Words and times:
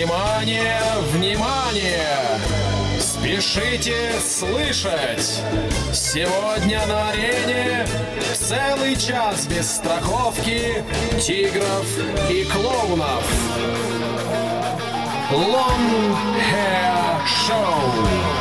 Внимание, 0.00 0.80
внимание! 1.12 2.40
Спешите 2.98 4.12
слышать! 4.18 5.42
Сегодня 5.92 6.86
на 6.86 7.10
арене 7.10 7.86
целый 8.32 8.96
час 8.96 9.46
без 9.46 9.70
страховки 9.70 10.82
тигров 11.20 11.86
и 12.30 12.44
клоунов. 12.44 13.26
Long 15.32 16.16
Hair 16.50 17.20
Show. 17.26 18.40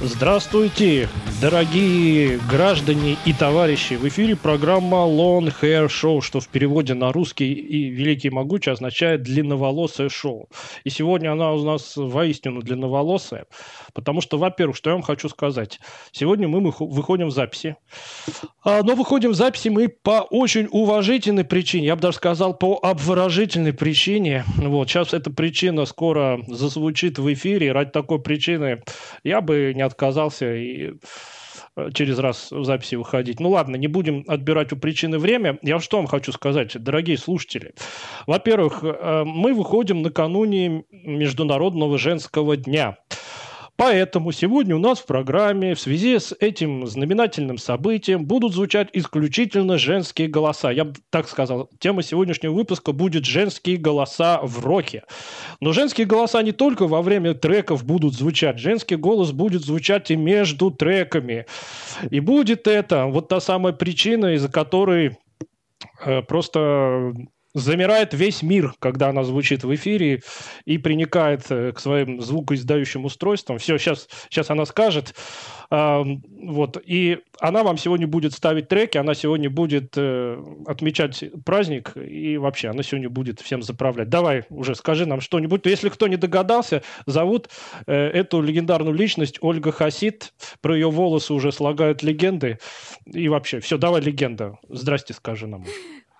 Здравствуйте, 0.00 1.08
дорогие 1.40 2.38
граждане 2.50 3.16
и 3.24 3.32
товарищи! 3.32 3.94
В 3.94 4.06
эфире 4.08 4.36
программа 4.36 4.98
Long 4.98 5.52
Hair 5.60 5.86
Show, 5.86 6.20
что 6.20 6.38
в 6.40 6.48
переводе 6.48 6.92
на 6.92 7.12
русский 7.12 7.52
и 7.52 7.88
великий 7.88 8.28
и 8.28 8.30
могучий 8.30 8.70
означает 8.70 9.22
длинноволосое 9.22 10.10
шоу. 10.10 10.50
И 10.84 10.90
сегодня 10.90 11.32
она 11.32 11.52
у 11.52 11.64
нас 11.64 11.96
воистину 11.96 12.60
длинноволосая, 12.60 13.46
потому 13.94 14.20
что, 14.20 14.36
во-первых, 14.36 14.76
что 14.76 14.90
я 14.90 14.94
вам 14.94 15.02
хочу 15.02 15.28
сказать. 15.30 15.80
Сегодня 16.12 16.46
мы 16.46 16.72
выходим 16.78 17.28
в 17.28 17.32
записи. 17.32 17.76
А, 18.62 18.82
но 18.82 18.94
выходим 18.94 19.30
в 19.30 19.34
записи 19.34 19.68
мы 19.68 19.88
по 19.88 20.26
очень 20.30 20.68
уважительной 20.70 21.44
причине, 21.44 21.86
я 21.86 21.96
бы 21.96 22.02
даже 22.02 22.18
сказал, 22.18 22.54
по 22.54 22.78
обворожительной 22.82 23.72
причине. 23.72 24.44
Вот, 24.56 24.90
сейчас 24.90 25.14
эта 25.14 25.30
причина 25.30 25.86
скоро 25.86 26.40
зазвучит 26.48 27.18
в 27.18 27.32
эфире. 27.32 27.72
Ради 27.72 27.90
такой 27.90 28.20
причины 28.20 28.82
я 29.24 29.40
бы 29.40 29.72
не 29.74 29.82
отказался 29.82 30.54
и 30.54 30.92
через 31.92 32.18
раз 32.18 32.50
в 32.50 32.64
записи 32.64 32.94
выходить. 32.96 33.40
Ну 33.40 33.50
ладно, 33.50 33.76
не 33.76 33.86
будем 33.86 34.24
отбирать 34.26 34.72
у 34.72 34.76
причины 34.76 35.18
время. 35.18 35.58
Я 35.62 35.80
что 35.80 35.96
вам 35.96 36.06
хочу 36.06 36.32
сказать, 36.32 36.76
дорогие 36.82 37.16
слушатели. 37.16 37.74
Во-первых, 38.26 38.82
э, 38.82 39.24
мы 39.24 39.54
выходим 39.54 40.02
накануне 40.02 40.84
Международного 40.90 41.98
женского 41.98 42.56
дня. 42.56 42.98
Поэтому 43.80 44.30
сегодня 44.30 44.76
у 44.76 44.78
нас 44.78 44.98
в 44.98 45.06
программе 45.06 45.74
в 45.74 45.80
связи 45.80 46.18
с 46.18 46.36
этим 46.38 46.86
знаменательным 46.86 47.56
событием 47.56 48.26
будут 48.26 48.52
звучать 48.52 48.90
исключительно 48.92 49.78
женские 49.78 50.28
голоса. 50.28 50.70
Я 50.70 50.84
бы 50.84 50.96
так 51.08 51.26
сказал, 51.26 51.70
тема 51.78 52.02
сегодняшнего 52.02 52.52
выпуска 52.52 52.92
будет 52.92 53.24
«Женские 53.24 53.78
голоса 53.78 54.38
в 54.42 54.62
роке». 54.62 55.04
Но 55.62 55.72
женские 55.72 56.06
голоса 56.06 56.42
не 56.42 56.52
только 56.52 56.86
во 56.86 57.00
время 57.00 57.32
треков 57.32 57.86
будут 57.86 58.12
звучать, 58.12 58.58
женский 58.58 58.96
голос 58.96 59.32
будет 59.32 59.62
звучать 59.62 60.10
и 60.10 60.16
между 60.16 60.70
треками. 60.70 61.46
И 62.10 62.20
будет 62.20 62.68
это 62.68 63.06
вот 63.06 63.28
та 63.28 63.40
самая 63.40 63.72
причина, 63.72 64.34
из-за 64.34 64.50
которой 64.50 65.16
э, 66.04 66.20
просто 66.20 67.14
замирает 67.54 68.14
весь 68.14 68.42
мир, 68.42 68.74
когда 68.78 69.08
она 69.08 69.24
звучит 69.24 69.64
в 69.64 69.74
эфире 69.74 70.22
и 70.64 70.78
приникает 70.78 71.46
э, 71.50 71.72
к 71.72 71.80
своим 71.80 72.20
звукоиздающим 72.20 73.04
устройствам. 73.04 73.58
Все, 73.58 73.78
сейчас, 73.78 74.08
сейчас 74.28 74.50
она 74.50 74.64
скажет. 74.64 75.14
Вот. 75.70 76.82
И 76.84 77.18
она 77.38 77.62
вам 77.62 77.78
сегодня 77.78 78.08
будет 78.08 78.32
ставить 78.32 78.66
треки, 78.66 78.98
она 78.98 79.14
сегодня 79.14 79.48
будет 79.48 79.94
э, 79.96 80.42
отмечать 80.66 81.24
праздник, 81.44 81.92
и 81.96 82.36
вообще 82.38 82.68
она 82.68 82.82
сегодня 82.82 83.08
будет 83.08 83.40
всем 83.40 83.62
заправлять. 83.62 84.08
Давай 84.08 84.42
уже 84.50 84.74
скажи 84.74 85.06
нам 85.06 85.20
что-нибудь. 85.20 85.64
Если 85.66 85.88
кто 85.88 86.08
не 86.08 86.16
догадался, 86.16 86.82
зовут 87.06 87.50
э, 87.86 87.94
эту 87.94 88.40
легендарную 88.42 88.94
личность 88.94 89.38
Ольга 89.42 89.70
Хасид. 89.70 90.32
Про 90.60 90.74
ее 90.74 90.90
волосы 90.90 91.32
уже 91.32 91.52
слагают 91.52 92.02
легенды. 92.02 92.58
И 93.06 93.28
вообще, 93.28 93.60
все, 93.60 93.78
давай 93.78 94.02
легенда. 94.02 94.58
Здрасте, 94.68 95.14
скажи 95.14 95.46
нам. 95.46 95.64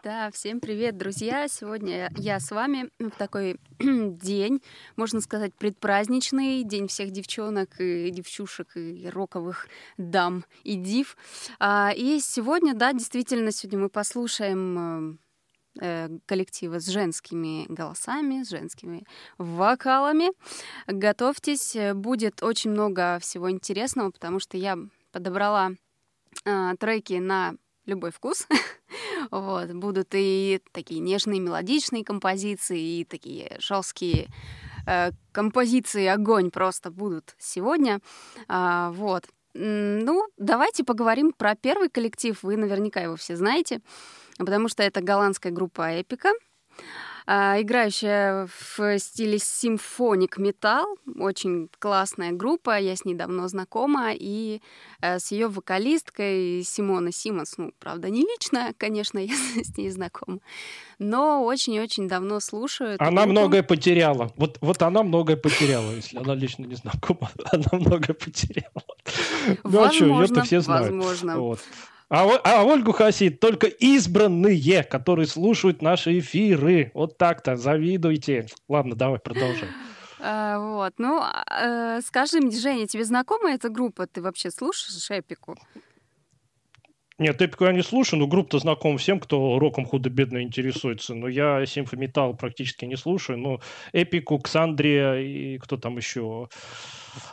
Да, 0.02 0.30
всем 0.30 0.60
привет, 0.60 0.96
друзья! 0.96 1.46
Сегодня 1.46 2.10
я 2.16 2.40
с 2.40 2.50
вами 2.50 2.88
в 2.98 3.10
такой 3.10 3.60
день, 3.78 4.62
можно 4.96 5.20
сказать, 5.20 5.54
предпраздничный, 5.54 6.62
день 6.64 6.88
всех 6.88 7.10
девчонок 7.10 7.78
и 7.80 8.10
девчушек 8.10 8.78
и 8.78 9.10
роковых 9.10 9.68
дам 9.98 10.46
и 10.64 10.76
див. 10.76 11.18
А, 11.58 11.92
и 11.94 12.18
сегодня, 12.20 12.72
да, 12.72 12.94
действительно, 12.94 13.52
сегодня 13.52 13.78
мы 13.78 13.88
послушаем 13.90 15.18
э, 15.78 16.08
коллектива 16.24 16.80
с 16.80 16.86
женскими 16.86 17.66
голосами, 17.68 18.42
с 18.42 18.48
женскими 18.48 19.04
вокалами. 19.36 20.30
Готовьтесь, 20.86 21.76
будет 21.92 22.42
очень 22.42 22.70
много 22.70 23.18
всего 23.20 23.50
интересного, 23.50 24.10
потому 24.10 24.40
что 24.40 24.56
я 24.56 24.78
подобрала 25.12 25.72
э, 26.46 26.74
треки 26.78 27.14
на 27.14 27.56
любой 27.90 28.10
вкус. 28.10 28.46
вот. 29.30 29.72
Будут 29.72 30.08
и 30.12 30.60
такие 30.72 31.00
нежные 31.00 31.40
мелодичные 31.40 32.04
композиции, 32.04 33.00
и 33.00 33.04
такие 33.04 33.56
жесткие 33.58 34.28
э, 34.86 35.10
композиции 35.32 36.06
огонь 36.06 36.50
просто 36.50 36.90
будут 36.90 37.34
сегодня. 37.38 38.00
А, 38.48 38.90
вот. 38.92 39.26
Ну, 39.52 40.28
давайте 40.38 40.84
поговорим 40.84 41.32
про 41.32 41.56
первый 41.56 41.88
коллектив. 41.88 42.40
Вы 42.42 42.56
наверняка 42.56 43.00
его 43.00 43.16
все 43.16 43.36
знаете, 43.36 43.80
потому 44.38 44.68
что 44.68 44.82
это 44.82 45.00
голландская 45.00 45.52
группа 45.52 45.90
«Эпика». 46.00 46.30
А, 47.32 47.60
играющая 47.60 48.48
в 48.48 48.98
стиле 48.98 49.38
симфоник 49.38 50.36
металл. 50.36 50.98
Очень 51.16 51.68
классная 51.78 52.32
группа, 52.32 52.76
я 52.80 52.96
с 52.96 53.04
ней 53.04 53.14
давно 53.14 53.46
знакома. 53.46 54.10
И 54.12 54.60
э, 55.00 55.20
с 55.20 55.30
ее 55.30 55.46
вокалисткой 55.46 56.64
Симона 56.64 57.12
Симонс, 57.12 57.56
ну, 57.56 57.70
правда, 57.78 58.10
не 58.10 58.22
лично, 58.22 58.74
конечно, 58.76 59.18
я 59.24 59.32
с 59.62 59.78
ней 59.78 59.90
знакома, 59.90 60.40
но 60.98 61.44
очень-очень 61.44 62.08
давно 62.08 62.40
слушаю. 62.40 62.96
Она 62.98 63.22
группу. 63.22 63.30
многое 63.30 63.62
потеряла. 63.62 64.32
Вот, 64.36 64.58
вот 64.60 64.82
она 64.82 65.04
многое 65.04 65.36
потеряла, 65.36 65.92
если 65.92 66.18
она 66.18 66.34
лично 66.34 66.64
не 66.64 66.74
знакома. 66.74 67.30
Она 67.52 67.68
многое 67.70 68.14
потеряла. 68.14 68.82
Ну, 69.62 69.84
а 69.84 69.92
что, 69.92 70.20
это 70.24 70.42
все 70.42 70.60
знают. 70.60 70.90
Возможно. 70.90 71.38
Вот. 71.38 71.60
А, 72.10 72.24
а 72.42 72.64
Ольгу 72.64 72.90
Хасид 72.92 73.38
только 73.38 73.68
избранные, 73.68 74.82
которые 74.82 75.26
слушают 75.26 75.80
наши 75.80 76.18
эфиры. 76.18 76.90
Вот 76.92 77.16
так-то, 77.16 77.56
завидуйте. 77.56 78.46
Ладно, 78.68 78.94
давай 78.96 79.18
продолжим. 79.18 79.68
А, 80.22 80.58
вот, 80.58 80.92
ну, 80.98 81.22
э, 81.50 82.02
скажи 82.02 82.40
мне, 82.42 82.54
Женя, 82.54 82.86
тебе 82.86 83.04
знакома 83.04 83.52
эта 83.52 83.70
группа? 83.70 84.06
Ты 84.06 84.20
вообще 84.20 84.50
слушаешь 84.50 85.10
Эпику? 85.10 85.56
Нет, 87.16 87.40
Эпику 87.40 87.64
я 87.64 87.72
не 87.72 87.82
слушаю, 87.82 88.20
но 88.20 88.26
группа-то 88.26 88.58
знакома 88.58 88.98
всем, 88.98 89.18
кто 89.18 89.58
роком 89.58 89.86
худо-бедно 89.86 90.42
интересуется. 90.42 91.14
Но 91.14 91.26
я 91.26 91.64
симфометалл 91.64 92.34
практически 92.34 92.84
не 92.84 92.96
слушаю. 92.96 93.38
Но 93.38 93.60
Эпику, 93.94 94.38
Ксандрия 94.38 95.14
и 95.14 95.56
кто 95.56 95.78
там 95.78 95.96
еще... 95.96 96.50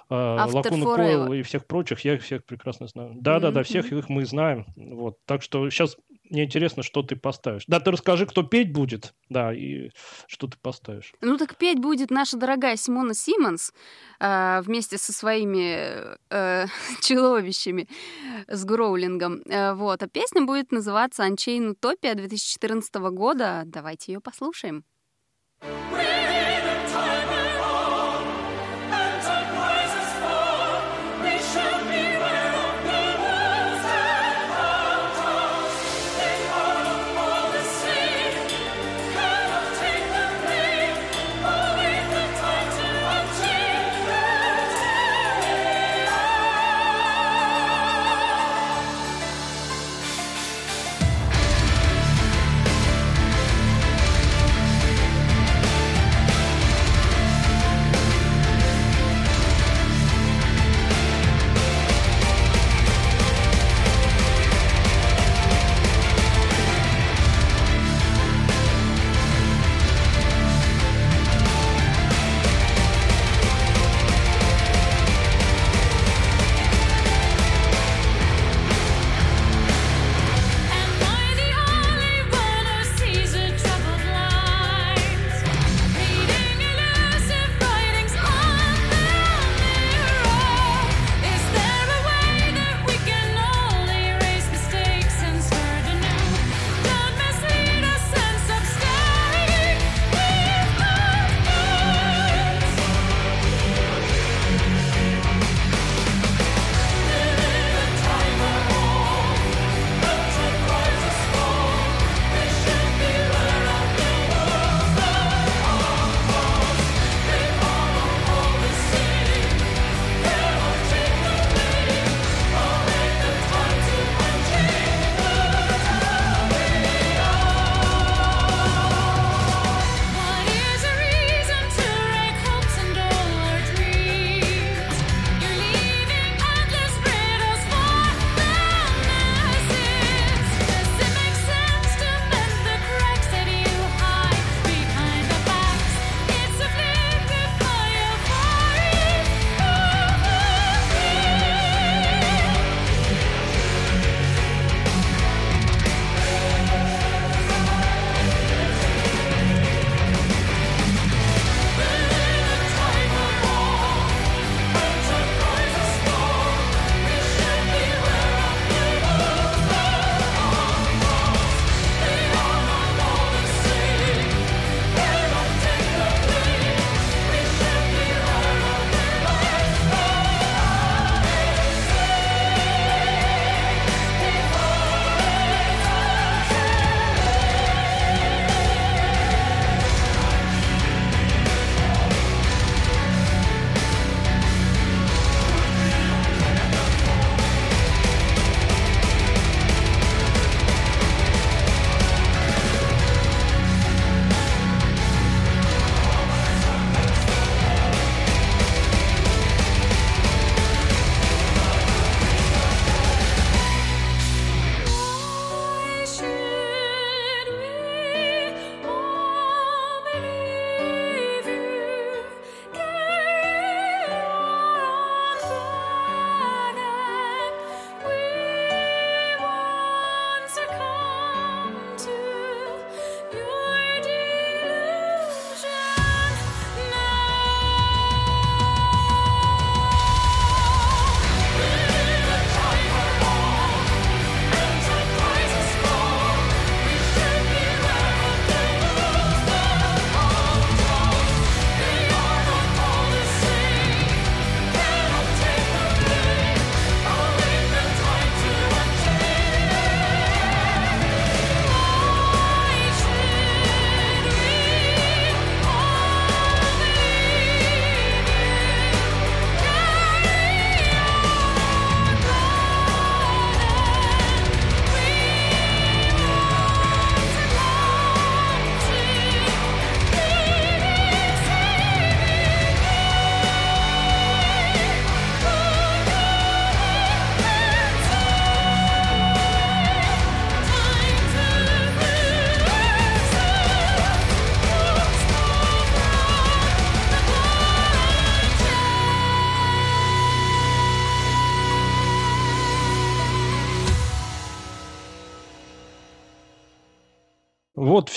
А, 0.10 0.46
Лакуна 0.46 0.86
Койл 0.96 1.34
и 1.34 1.42
всех 1.42 1.66
прочих, 1.66 2.02
я 2.02 2.16
их 2.16 2.24
всех 2.24 2.46
прекрасно 2.46 2.88
знаю. 2.88 3.14
Да-да-да, 3.16 3.64
всех 3.64 3.92
их 3.92 4.10
мы 4.10 4.26
знаем. 4.26 4.66
Вот. 4.76 5.18
Так 5.26 5.42
что 5.42 5.70
сейчас 5.70 5.98
мне 6.30 6.44
интересно, 6.44 6.84
что 6.84 7.04
ты 7.04 7.16
поставишь. 7.16 7.64
Да, 7.68 7.80
ты 7.80 7.92
расскажи, 7.92 8.26
кто 8.26 8.44
петь 8.44 8.72
будет, 8.72 9.14
да, 9.30 9.54
и 9.54 9.92
что 10.28 10.48
ты 10.48 10.58
поставишь. 10.62 11.14
Ну 11.22 11.38
так 11.38 11.56
петь 11.56 11.80
будет 11.80 12.12
наша 12.12 12.38
дорогая 12.38 12.76
Симона 12.76 13.14
Симмонс 13.14 13.74
э, 14.20 14.62
вместе 14.62 14.98
со 14.98 15.14
своими 15.14 16.18
э, 16.30 16.66
чудовищами 17.02 17.88
с 18.48 18.66
Гроулингом. 18.66 19.42
Э, 19.46 19.74
вот. 19.74 20.04
А 20.04 20.08
песня 20.08 20.44
будет 20.44 20.72
называться 20.72 21.24
«Unchained 21.24 21.76
Utopia» 21.76 22.16
2014 22.16 22.96
года. 22.96 23.64
Давайте 23.66 24.14
ее 24.14 24.20
послушаем. 24.20 24.84
Вот 25.62 26.07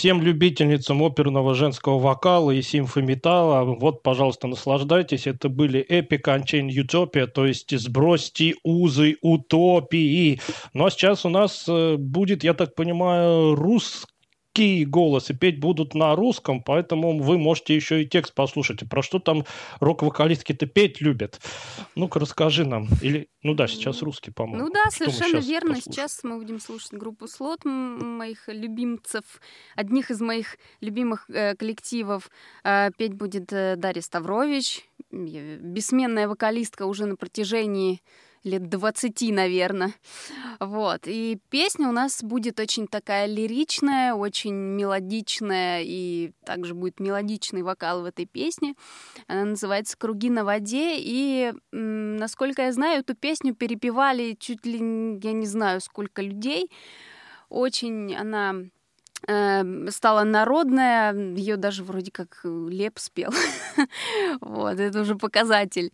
всем 0.01 0.23
любительницам 0.23 1.03
оперного 1.03 1.55
женского 1.55 1.99
вокала 1.99 2.53
и 2.53 2.63
симфометалла, 2.63 3.65
вот, 3.65 4.03
пожалуйста, 4.03 4.47
наслаждайтесь. 4.47 5.27
Это 5.27 5.51
были 5.51 5.87
Epic 5.87 6.23
Unchained 6.23 6.71
Utopia, 6.71 7.27
то 7.27 7.45
есть 7.45 7.79
«Сбросьте 7.79 8.55
узы 8.65 9.19
утопии». 9.21 10.41
Ну 10.73 10.87
а 10.87 10.91
сейчас 10.91 11.27
у 11.27 11.29
нас 11.29 11.67
э, 11.69 11.97
будет, 11.99 12.45
я 12.45 12.55
так 12.55 12.75
понимаю, 12.75 13.55
русский 13.55 14.10
русский 14.61 14.85
голос, 14.85 15.31
и 15.31 15.35
петь 15.35 15.59
будут 15.59 15.95
на 15.95 16.15
русском, 16.15 16.63
поэтому 16.63 17.19
вы 17.19 17.39
можете 17.39 17.75
еще 17.75 18.03
и 18.03 18.07
текст 18.07 18.35
послушать. 18.35 18.83
И 18.83 18.87
про 18.87 19.03
что 19.03 19.19
там 19.19 19.45
рок-вокалистки-то 19.81 20.67
петь 20.67 21.01
любят? 21.01 21.41
Ну-ка, 21.95 22.21
расскажи 22.21 22.65
нам. 22.65 22.89
Или, 23.03 23.29
ну 23.43 23.55
да, 23.55 23.67
сейчас 23.67 24.03
русский, 24.03 24.31
по-моему. 24.31 24.67
Ну 24.67 24.73
да, 24.73 24.91
что 24.91 25.11
совершенно 25.11 25.41
верно. 25.41 25.75
Послушаем? 25.75 25.93
Сейчас 25.93 26.25
мы 26.25 26.39
будем 26.39 26.61
слушать 26.61 26.93
группу 26.93 27.27
Слот, 27.27 27.65
моих 27.65 28.49
любимцев, 28.49 29.25
одних 29.77 30.11
из 30.11 30.21
моих 30.21 30.59
любимых 30.81 31.29
э, 31.31 31.55
коллективов. 31.57 32.31
Э, 32.65 32.91
петь 32.97 33.15
будет 33.15 33.53
э, 33.53 33.77
Дарья 33.77 34.03
Ставрович, 34.03 34.85
бессменная 35.11 36.29
вокалистка 36.29 36.87
уже 36.87 37.07
на 37.07 37.17
протяжении 37.17 38.01
лет 38.45 38.69
20, 38.69 39.21
наверное. 39.33 39.95
Вот. 40.59 41.03
И 41.07 41.39
песня 41.51 41.89
у 41.89 41.93
нас 41.93 42.23
будет 42.23 42.61
очень 42.61 42.87
такая 42.87 43.27
лиричная, 43.27 44.15
очень 44.15 44.55
мелодичная, 44.55 45.83
и 45.85 46.33
также 46.45 46.75
будет 46.75 47.01
мелодичный 47.01 47.63
вокал 47.63 48.03
в 48.03 48.05
этой 48.07 48.27
песне. 48.27 48.75
Она 49.27 49.45
называется 49.45 49.97
«Круги 49.97 50.31
на 50.31 50.45
воде», 50.45 50.97
и, 50.99 51.53
насколько 51.73 52.63
я 52.63 52.73
знаю, 52.73 53.01
эту 53.01 53.15
песню 53.15 53.55
перепевали 53.55 54.37
чуть 54.39 54.65
ли, 54.67 54.79
я 55.23 55.33
не 55.33 55.47
знаю, 55.47 55.81
сколько 55.81 56.23
людей. 56.23 56.71
Очень 57.49 58.15
она 58.15 58.55
стала 59.23 60.25
народная, 60.25 61.15
ее 61.37 61.57
даже 61.57 61.85
вроде 61.85 62.11
как 62.11 62.41
э, 62.45 62.67
Леп 62.71 62.99
спел. 62.99 63.31
вот, 64.41 64.81
это 64.81 65.01
уже 65.01 65.15
показатель. 65.15 65.93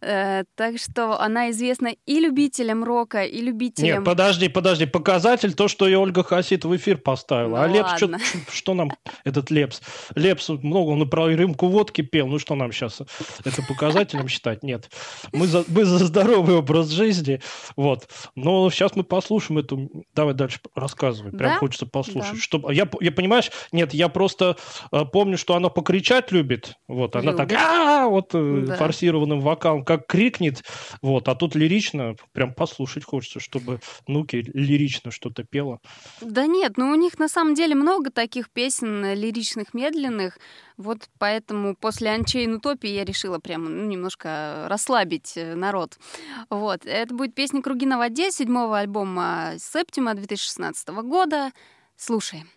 Э, 0.00 0.44
так 0.54 0.78
что 0.78 1.20
она 1.20 1.50
известна 1.50 1.94
и 2.06 2.20
любителям 2.20 2.84
рока, 2.84 3.24
и 3.24 3.40
любителям... 3.40 3.98
Нет, 3.98 4.04
подожди, 4.04 4.48
подожди, 4.48 4.86
показатель 4.86 5.54
то, 5.54 5.68
что 5.68 5.86
ее 5.86 5.98
Ольга 5.98 6.22
Хасит 6.22 6.64
в 6.64 6.76
эфир 6.76 6.98
поставила. 6.98 7.58
Ну, 7.58 7.62
а 7.62 7.68
Лепс, 7.68 7.96
что, 7.96 8.18
что 8.50 8.74
нам 8.74 8.90
этот 9.24 9.50
Лепс? 9.50 9.80
Лепс 10.14 10.48
много, 10.48 10.90
он 10.90 11.08
про 11.08 11.28
рюмку 11.28 11.68
водки 11.68 12.02
пел, 12.02 12.26
ну 12.26 12.38
что 12.38 12.54
нам 12.54 12.72
сейчас 12.72 13.00
это 13.44 13.62
показателем 13.62 14.28
считать? 14.28 14.62
Нет. 14.62 14.90
Мы 15.32 15.46
за, 15.46 15.64
мы 15.68 15.84
за 15.84 16.04
здоровый 16.04 16.56
образ 16.56 16.88
жизни, 16.88 17.40
вот. 17.76 18.08
Но 18.34 18.68
сейчас 18.70 18.96
мы 18.96 19.04
послушаем 19.04 19.58
эту... 19.58 20.04
Давай 20.14 20.34
дальше 20.34 20.60
рассказывай, 20.74 21.30
прям 21.30 21.52
да? 21.52 21.58
хочется 21.58 21.86
послушать. 21.86 22.32
Да 22.32 22.47
что 22.48 22.70
я, 22.70 22.88
я 23.00 23.12
понимаешь, 23.12 23.50
нет, 23.72 23.92
я 23.92 24.08
просто 24.08 24.56
э, 24.90 25.04
помню, 25.04 25.36
что 25.36 25.54
она 25.54 25.68
покричать 25.68 26.32
любит, 26.32 26.76
вот, 26.88 27.14
она 27.14 27.32
любит. 27.32 27.36
так, 27.36 27.52
а 27.52 28.08
вот 28.08 28.30
э, 28.32 28.64
да. 28.66 28.76
форсированным 28.76 29.40
вокалом, 29.40 29.84
как 29.84 30.06
крикнет, 30.06 30.62
вот, 31.02 31.28
а 31.28 31.34
тут 31.34 31.54
лирично, 31.54 32.16
прям 32.32 32.54
послушать 32.54 33.04
хочется, 33.04 33.38
чтобы 33.40 33.80
Нуки 34.06 34.36
лирично 34.54 35.10
что-то 35.10 35.44
пела. 35.44 35.78
Да 36.22 36.46
нет, 36.46 36.78
ну 36.78 36.90
у 36.90 36.94
них 36.94 37.18
на 37.18 37.28
самом 37.28 37.54
деле 37.54 37.74
много 37.74 38.10
таких 38.10 38.50
песен 38.50 39.04
э, 39.04 39.14
лиричных, 39.14 39.74
медленных, 39.74 40.38
вот 40.78 41.10
поэтому 41.18 41.74
после 41.74 42.14
Unchained 42.14 42.54
Утопии 42.54 42.88
я 42.88 43.04
решила 43.04 43.40
прямо 43.40 43.68
ну, 43.68 43.84
немножко 43.84 44.66
расслабить 44.68 45.36
э, 45.36 45.54
народ. 45.56 45.98
Вот. 46.50 46.86
Это 46.86 47.12
будет 47.12 47.34
песня 47.34 47.60
«Круги 47.62 47.84
на 47.84 47.98
воде» 47.98 48.30
седьмого 48.30 48.78
альбома 48.78 49.54
Септима 49.58 50.14
2016 50.14 50.88
года. 50.88 51.50
Слушаем. 52.00 52.48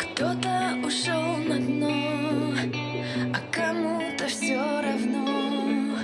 Кто-то 0.00 0.78
ушел 0.82 1.36
на 1.46 1.58
дно, 1.58 2.54
а 3.34 3.40
кому-то 3.52 4.28
все 4.28 4.56
равно. 4.56 5.98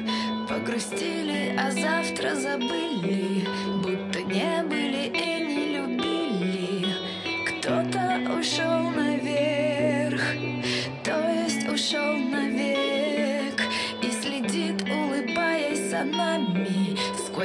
Погрустили, 0.51 1.57
а 1.59 1.71
завтра 1.71 2.35
забыли, 2.35 3.49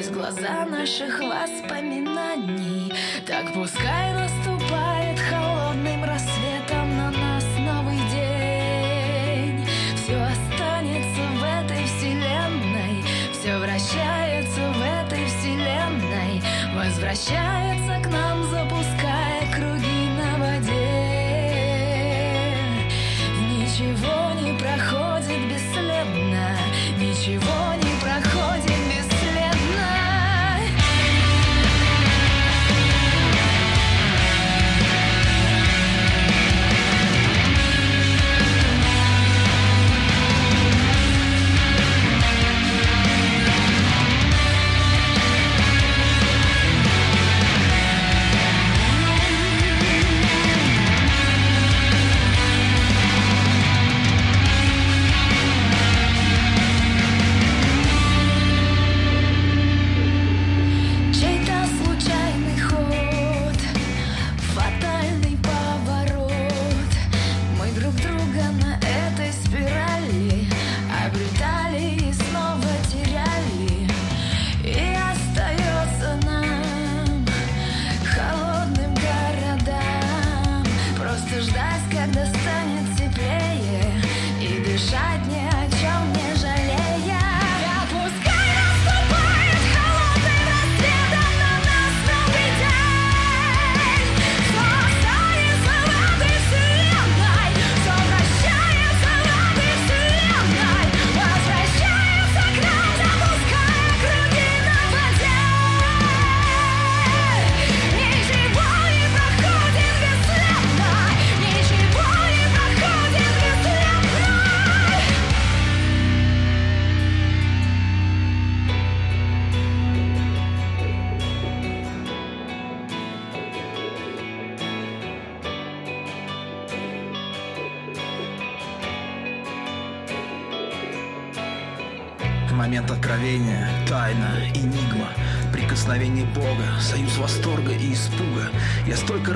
сквозь 0.03 0.35
глаза 0.35 0.65
наших 0.65 1.19
воспоминаний. 1.19 2.93
Так 3.25 3.53
пускай 3.53 4.13
наступает 4.13 4.42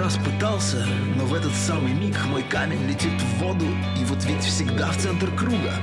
раз 0.07 0.17
пытался, 0.23 0.85
но 1.17 1.25
в 1.25 1.33
этот 1.33 1.53
самый 1.53 1.91
миг 1.91 2.15
мой 2.27 2.41
камень 2.41 2.87
летит 2.87 3.11
в 3.21 3.43
воду, 3.43 3.65
и 3.99 4.05
вот 4.05 4.23
ведь 4.23 4.41
всегда 4.41 4.89
в 4.89 4.97
центр 4.97 5.29
круга. 5.35 5.73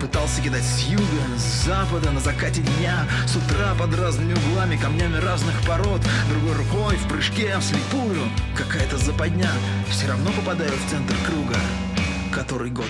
Пытался 0.00 0.40
кидать 0.40 0.62
с 0.62 0.84
юга, 0.84 1.04
с 1.36 1.66
запада, 1.66 2.10
на 2.10 2.20
закате 2.20 2.62
дня, 2.62 3.06
с 3.26 3.36
утра 3.36 3.74
под 3.78 3.94
разными 3.94 4.32
углами, 4.32 4.78
камнями 4.78 5.18
разных 5.18 5.54
пород, 5.66 6.00
другой 6.30 6.54
рукой 6.54 6.96
в 6.96 7.08
прыжке 7.08 7.58
вслепую. 7.58 8.22
Какая-то 8.56 8.96
западня, 8.96 9.50
все 9.90 10.08
равно 10.08 10.30
попадаю 10.32 10.72
в 10.72 10.90
центр 10.90 11.14
круга. 11.26 11.56
Который 12.32 12.70
год? 12.70 12.88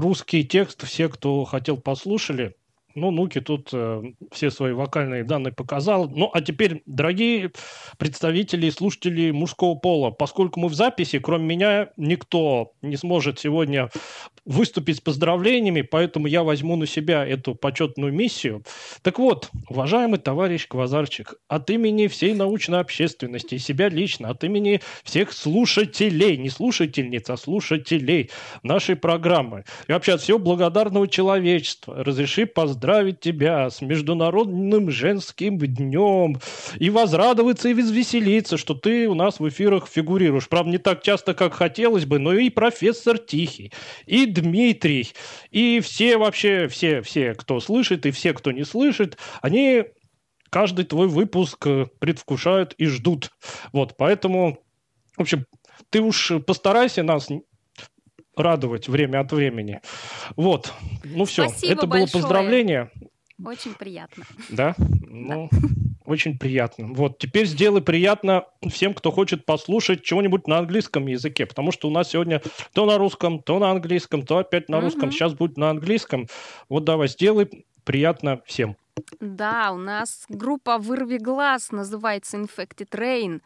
Русский 0.00 0.44
текст, 0.44 0.82
все, 0.84 1.08
кто 1.08 1.44
хотел, 1.44 1.76
послушали. 1.76 2.56
Ну, 2.94 3.10
Нуки 3.10 3.40
тут 3.40 3.70
э, 3.72 4.02
все 4.30 4.50
свои 4.50 4.72
вокальные 4.72 5.24
данные 5.24 5.52
показал. 5.52 6.08
Ну, 6.08 6.30
а 6.32 6.40
теперь, 6.40 6.82
дорогие 6.86 7.50
представители 7.98 8.66
и 8.66 8.70
слушатели 8.70 9.32
мужского 9.32 9.74
пола, 9.74 10.10
поскольку 10.12 10.60
мы 10.60 10.68
в 10.68 10.74
записи, 10.74 11.18
кроме 11.18 11.44
меня, 11.44 11.88
никто 11.96 12.72
не 12.82 12.96
сможет 12.96 13.40
сегодня 13.40 13.90
выступить 14.44 14.98
с 14.98 15.00
поздравлениями, 15.00 15.82
поэтому 15.82 16.28
я 16.28 16.44
возьму 16.44 16.76
на 16.76 16.86
себя 16.86 17.26
эту 17.26 17.56
почетную 17.56 18.12
миссию. 18.12 18.62
Так 19.02 19.18
вот, 19.18 19.50
уважаемый 19.68 20.20
товарищ 20.20 20.68
Квазарчик, 20.68 21.34
от 21.48 21.70
имени 21.70 22.06
всей 22.06 22.34
научной 22.34 22.78
общественности 22.78 23.58
себя 23.58 23.88
лично, 23.88 24.30
от 24.30 24.44
имени 24.44 24.80
всех 25.02 25.32
слушателей, 25.32 26.36
не 26.36 26.48
слушательниц, 26.48 27.28
а 27.28 27.36
слушателей 27.36 28.30
нашей 28.62 28.94
программы, 28.94 29.64
и 29.88 29.92
вообще 29.92 30.12
от 30.12 30.20
всего 30.20 30.38
благодарного 30.38 31.08
человечества, 31.08 32.04
разреши 32.04 32.46
поздравить 32.46 32.83
тебя 33.20 33.70
с 33.70 33.80
Международным 33.80 34.90
женским 34.90 35.58
днем 35.58 36.40
и 36.78 36.90
возрадоваться 36.90 37.68
и 37.68 37.74
возвеселиться, 37.74 38.56
что 38.56 38.74
ты 38.74 39.08
у 39.08 39.14
нас 39.14 39.40
в 39.40 39.48
эфирах 39.48 39.88
фигурируешь. 39.88 40.48
Правда, 40.48 40.72
не 40.72 40.78
так 40.78 41.02
часто, 41.02 41.34
как 41.34 41.54
хотелось 41.54 42.06
бы, 42.06 42.18
но 42.18 42.32
и 42.34 42.50
профессор 42.50 43.18
Тихий, 43.18 43.72
и 44.06 44.26
Дмитрий, 44.26 45.12
и 45.50 45.80
все 45.80 46.16
вообще, 46.16 46.68
все, 46.68 47.02
все, 47.02 47.34
кто 47.34 47.60
слышит, 47.60 48.06
и 48.06 48.10
все, 48.10 48.32
кто 48.32 48.52
не 48.52 48.64
слышит, 48.64 49.18
они 49.42 49.84
каждый 50.50 50.84
твой 50.84 51.08
выпуск 51.08 51.66
э, 51.66 51.86
предвкушают 51.98 52.74
и 52.78 52.86
ждут. 52.86 53.30
Вот, 53.72 53.96
поэтому, 53.96 54.58
в 55.16 55.22
общем, 55.22 55.46
ты 55.90 56.00
уж 56.00 56.32
постарайся 56.46 57.02
нас 57.02 57.28
радовать 58.36 58.88
время 58.88 59.20
от 59.20 59.32
времени. 59.32 59.80
Вот, 60.36 60.72
ну 61.04 61.24
все, 61.24 61.48
Спасибо 61.48 61.72
это 61.72 61.86
было 61.86 62.00
большое. 62.00 62.22
поздравление. 62.22 62.90
Очень 63.44 63.74
приятно. 63.74 64.24
Да? 64.48 64.74
Ну, 64.78 65.50
очень 66.04 66.38
приятно. 66.38 66.92
Вот, 66.92 67.18
теперь 67.18 67.46
сделай 67.46 67.82
приятно 67.82 68.44
всем, 68.68 68.94
кто 68.94 69.10
хочет 69.10 69.44
послушать 69.44 70.02
чего-нибудь 70.02 70.46
на 70.46 70.58
английском 70.58 71.06
языке, 71.06 71.46
потому 71.46 71.72
что 71.72 71.88
у 71.88 71.90
нас 71.90 72.10
сегодня 72.10 72.42
то 72.74 72.86
на 72.86 72.96
русском, 72.98 73.42
то 73.42 73.58
на 73.58 73.70
английском, 73.70 74.22
то 74.24 74.38
опять 74.38 74.68
на 74.68 74.80
русском, 74.80 75.04
Мгм. 75.08 75.12
сейчас 75.12 75.34
будет 75.34 75.56
на 75.56 75.70
английском. 75.70 76.26
Вот 76.68 76.84
давай, 76.84 77.08
сделай 77.08 77.48
приятно 77.84 78.40
всем. 78.46 78.76
Да, 79.20 79.72
у 79.72 79.78
нас 79.78 80.24
группа 80.28 80.78
«Вырви 80.78 81.18
глаз» 81.18 81.72
называется 81.72 82.36
Infected 82.36 82.90
Rain. 82.92 83.40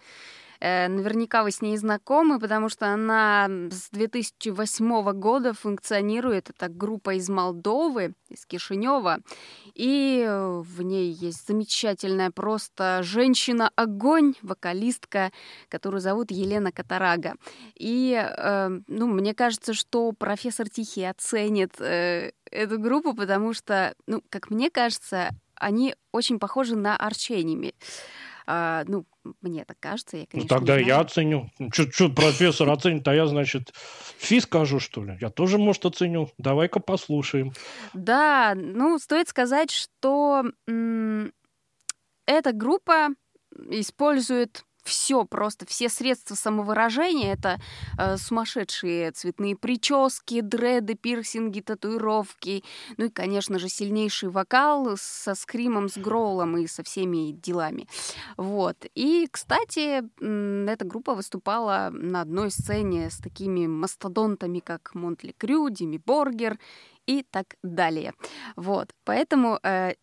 Э, 0.61 0.88
Наверняка 0.88 1.43
вы 1.43 1.50
с 1.50 1.62
ней 1.62 1.77
знакомы, 1.77 2.38
потому 2.41 2.69
что 2.69 2.87
она 2.87 3.49
с 3.71 3.91
2008 3.91 5.12
года 5.12 5.53
функционирует. 5.53 6.50
Это 6.50 6.69
группа 6.69 7.15
из 7.15 7.29
Молдовы, 7.29 8.15
из 8.29 8.45
Кишинева. 8.47 9.19
И 9.75 10.25
э, 10.27 10.62
в 10.65 10.83
ней 10.83 11.12
есть 11.12 11.47
замечательная 11.47 12.31
просто 12.31 13.01
женщина-огонь, 13.03 14.35
вокалистка, 14.42 15.31
которую 15.68 16.01
зовут 16.01 16.31
Елена 16.31 16.73
Катарага. 16.73 17.35
И 17.75 18.14
э, 18.14 18.81
ну, 18.87 19.07
мне 19.07 19.35
кажется, 19.35 19.75
что 19.75 20.12
профессор 20.12 20.68
Тихий 20.68 21.05
оценит 21.05 21.81
эту 21.81 22.79
группу, 22.79 23.14
потому 23.14 23.53
что, 23.53 23.94
ну, 24.07 24.23
как 24.31 24.51
мне 24.51 24.71
кажется, 24.71 25.31
они 25.55 25.94
очень 26.12 26.38
похожи 26.38 26.77
на 26.77 26.97
Арченими. 26.97 27.75
А, 28.51 28.83
ну, 28.87 29.05
мне 29.43 29.67
так 29.67 29.77
кажется, 29.79 30.17
я, 30.17 30.23
Ну, 30.23 30.29
конечно, 30.31 30.49
тогда 30.49 30.81
не 30.81 30.87
я 30.87 31.01
оценю. 31.01 31.51
Что 31.71 32.09
профессор 32.09 32.71
оценит, 32.71 33.07
а 33.07 33.15
я, 33.15 33.27
значит, 33.27 33.75
фи 34.17 34.41
скажу, 34.41 34.81
что 34.81 35.05
ли? 35.05 35.19
Я 35.21 35.29
тоже, 35.29 35.59
может, 35.59 35.85
оценю. 35.85 36.31
Давай-ка 36.39 36.81
послушаем. 36.81 37.53
Да, 37.93 38.55
ну, 38.57 38.99
стоит 38.99 39.29
сказать, 39.29 39.71
что 39.71 40.45
эта 42.27 42.53
группа 42.55 43.09
использует 43.69 44.65
все 44.88 45.24
просто, 45.24 45.66
все 45.66 45.88
средства 45.88 46.35
самовыражения. 46.35 47.33
Это 47.33 47.61
э, 47.98 48.16
сумасшедшие 48.16 49.12
цветные 49.12 49.55
прически, 49.57 50.40
дреды, 50.40 50.94
пирсинги, 50.94 51.61
татуировки. 51.61 52.64
Ну 52.96 53.07
и, 53.07 53.09
конечно 53.11 53.59
же, 53.59 53.68
сильнейший 53.68 54.31
вокал 54.31 54.96
со 54.96 55.35
скримом, 55.35 55.88
с 55.88 55.98
гроулом 55.98 56.57
и 56.57 56.66
со 56.66 56.83
всеми 56.83 57.33
делами. 57.33 57.87
Вот. 58.37 58.77
И, 58.94 59.29
кстати, 59.31 60.03
эта 60.20 60.85
группа 60.85 61.14
выступала 61.14 61.90
на 61.92 62.22
одной 62.22 62.51
сцене 62.51 63.11
с 63.11 63.18
такими 63.18 63.66
мастодонтами, 63.66 64.61
как 64.61 64.94
Монтли 64.94 65.35
Крю, 65.37 65.68
Дими 65.68 66.01
Боргер 66.05 66.59
и 67.07 67.22
так 67.22 67.57
далее. 67.62 68.12
Вот. 68.57 68.90
Поэтому 69.05 69.59
э, 69.62 69.94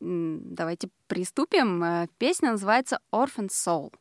давайте 0.00 0.88
приступим. 1.06 1.82
Э, 1.82 2.08
Песня 2.18 2.52
называется 2.52 3.00
Orphan 3.12 3.48
Soul. 3.48 3.92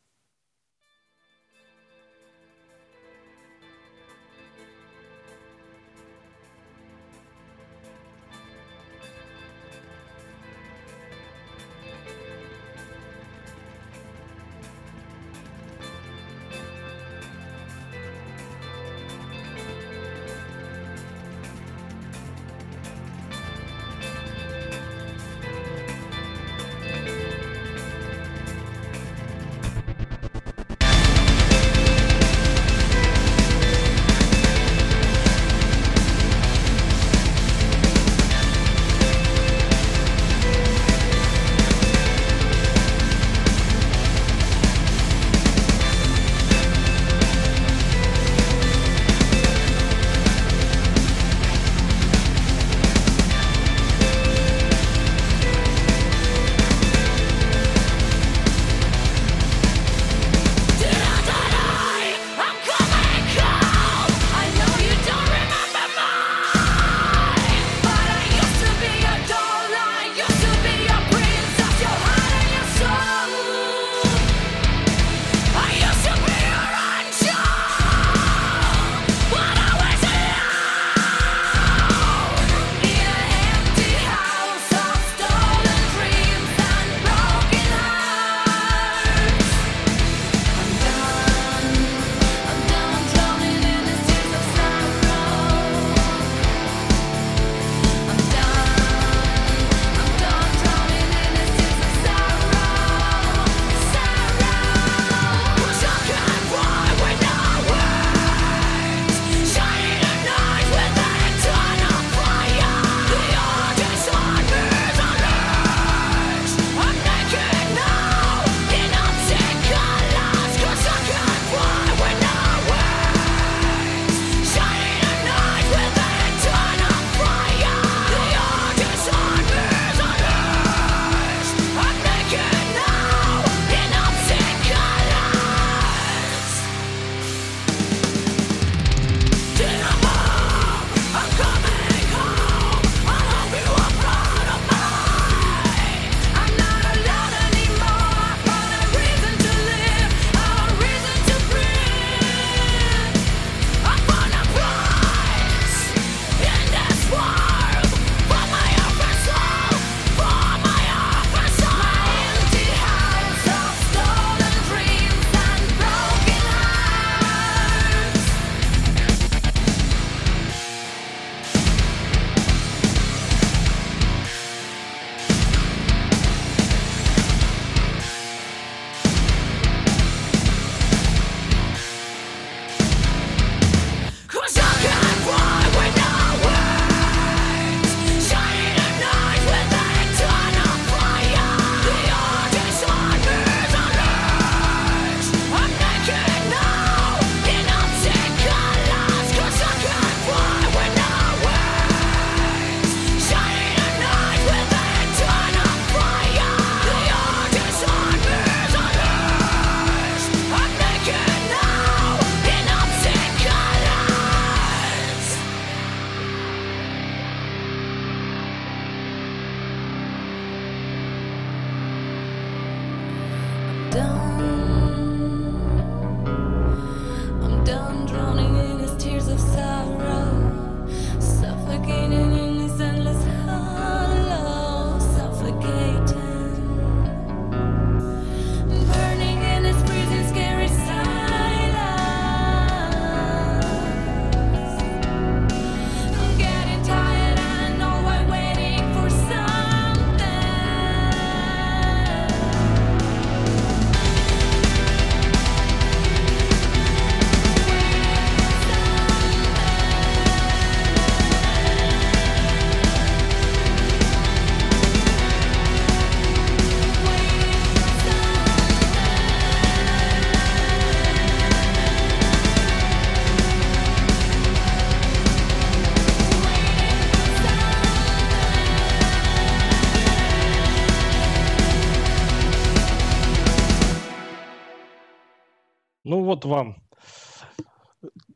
Вот 286.39 286.45
вам. 286.45 286.75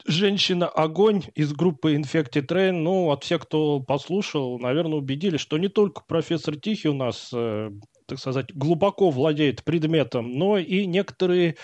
Женщина-огонь 0.06 1.24
из 1.36 1.54
группы 1.54 1.96
Infected 1.96 2.48
Rain. 2.48 2.72
Ну, 2.74 3.12
от 3.12 3.24
всех, 3.24 3.44
кто 3.44 3.80
послушал, 3.80 4.60
наверное, 4.60 4.98
убедились, 4.98 5.40
что 5.40 5.58
не 5.58 5.70
только 5.70 6.02
профессор 6.06 6.58
Тихий 6.58 6.90
у 6.90 6.94
нас, 6.94 7.30
э, 7.34 7.72
так 8.06 8.20
сказать, 8.20 8.54
глубоко 8.54 9.10
владеет 9.10 9.64
предметом, 9.64 10.38
но 10.38 10.58
и 10.58 10.86
некоторые 10.86 11.56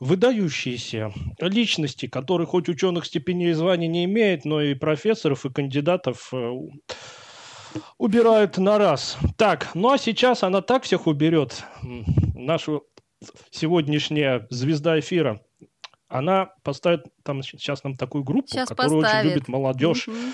выдающиеся 0.00 1.12
личности, 1.38 2.06
которые 2.06 2.46
хоть 2.46 2.70
ученых 2.70 3.04
степеней 3.04 3.50
и 3.50 3.52
званий 3.52 3.86
не 3.86 4.06
имеют, 4.06 4.46
но 4.46 4.62
и 4.62 4.74
профессоров, 4.74 5.44
и 5.44 5.52
кандидатов 5.52 6.30
э, 6.32 6.52
убирают 7.98 8.56
на 8.56 8.78
раз. 8.78 9.18
Так, 9.36 9.74
ну 9.74 9.92
а 9.92 9.98
сейчас 9.98 10.42
она 10.42 10.62
так 10.62 10.84
всех 10.84 11.06
уберет, 11.06 11.62
м, 11.82 12.04
наша 12.34 12.80
сегодняшняя 13.50 14.46
звезда 14.50 14.98
эфира. 14.98 15.40
Она 16.14 16.50
поставит 16.62 17.06
там 17.24 17.42
сейчас 17.42 17.82
нам 17.82 17.96
такую 17.96 18.22
группу, 18.22 18.46
Сейчас 18.46 18.68
которую 18.68 18.98
очень 18.98 19.02
поставит. 19.02 19.34
любит 19.34 19.48
молодежь. 19.48 20.06
Мгм. 20.06 20.32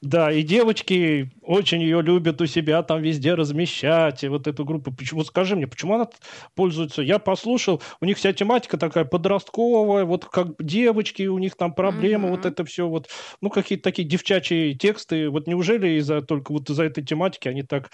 Да, 0.00 0.30
и 0.30 0.42
девочки 0.42 1.32
очень 1.42 1.80
ее 1.82 2.02
любят 2.02 2.40
у 2.40 2.46
себя 2.46 2.82
там 2.84 3.02
везде 3.02 3.34
размещать. 3.34 4.22
И 4.22 4.28
вот 4.28 4.46
эту 4.46 4.64
группу. 4.64 4.92
Почему, 4.94 5.24
скажи 5.24 5.56
мне, 5.56 5.66
почему 5.66 5.94
она 5.96 6.08
пользуется? 6.54 7.02
Я 7.02 7.18
послушал, 7.18 7.82
у 8.00 8.04
них 8.04 8.16
вся 8.16 8.32
тематика 8.32 8.78
такая 8.78 9.04
подростковая, 9.04 10.04
вот 10.04 10.24
как 10.24 10.54
девочки, 10.60 11.26
у 11.26 11.38
них 11.38 11.56
там 11.56 11.72
проблемы, 11.74 12.28
вот 12.28 12.44
Мгм. 12.44 12.52
это 12.52 12.64
все 12.64 12.86
вот, 12.88 13.08
ну, 13.40 13.50
какие-то 13.50 13.82
такие 13.82 14.06
девчачьи 14.06 14.76
тексты. 14.76 15.30
Вот 15.30 15.48
неужели 15.48 15.98
из-за 15.98 16.22
только 16.22 16.52
вот 16.52 16.70
из-за 16.70 16.84
этой 16.84 17.04
тематики 17.04 17.48
они 17.48 17.62
так 17.64 17.90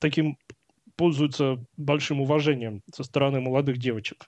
таким 0.00 0.36
пользуются 0.98 1.58
большим 1.76 2.20
уважением 2.20 2.82
со 2.92 3.04
стороны 3.04 3.40
молодых 3.40 3.78
девочек? 3.78 4.26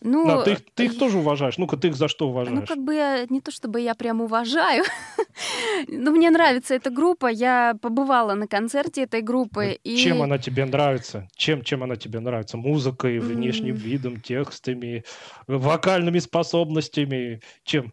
Ну, 0.00 0.26
Да, 0.26 0.42
ты, 0.42 0.52
их- 0.52 0.60
ты 0.74 0.84
их 0.84 0.98
тоже 0.98 1.18
уважаешь. 1.18 1.58
Ну-ка, 1.58 1.76
ты 1.76 1.88
их 1.88 1.96
за 1.96 2.08
что 2.08 2.28
уважаешь? 2.28 2.58
Ну, 2.60 2.66
как 2.66 2.78
бы 2.78 2.94
я- 2.94 3.26
не 3.28 3.40
то 3.40 3.50
чтобы 3.50 3.80
я 3.80 3.94
прям 3.94 4.20
уважаю, 4.20 4.84
но 5.88 6.10
мне 6.12 6.30
нравится 6.30 6.74
эта 6.74 6.90
группа. 6.90 7.26
Я 7.26 7.74
побывала 7.82 8.34
на 8.34 8.46
концерте 8.46 9.02
этой 9.02 9.22
группы. 9.22 9.66
Вот 9.66 9.80
и... 9.82 9.96
Чем 9.96 10.22
она 10.22 10.38
тебе 10.38 10.64
нравится? 10.64 11.28
Чем, 11.36 11.62
чем 11.64 11.82
она 11.82 11.96
тебе 11.96 12.20
нравится? 12.20 12.56
Музыкой, 12.56 13.18
внешним 13.18 13.74
М. 13.74 13.80
видом, 13.80 14.20
текстами, 14.20 15.04
вокальными 15.48 16.20
способностями? 16.20 17.40
Чем? 17.64 17.92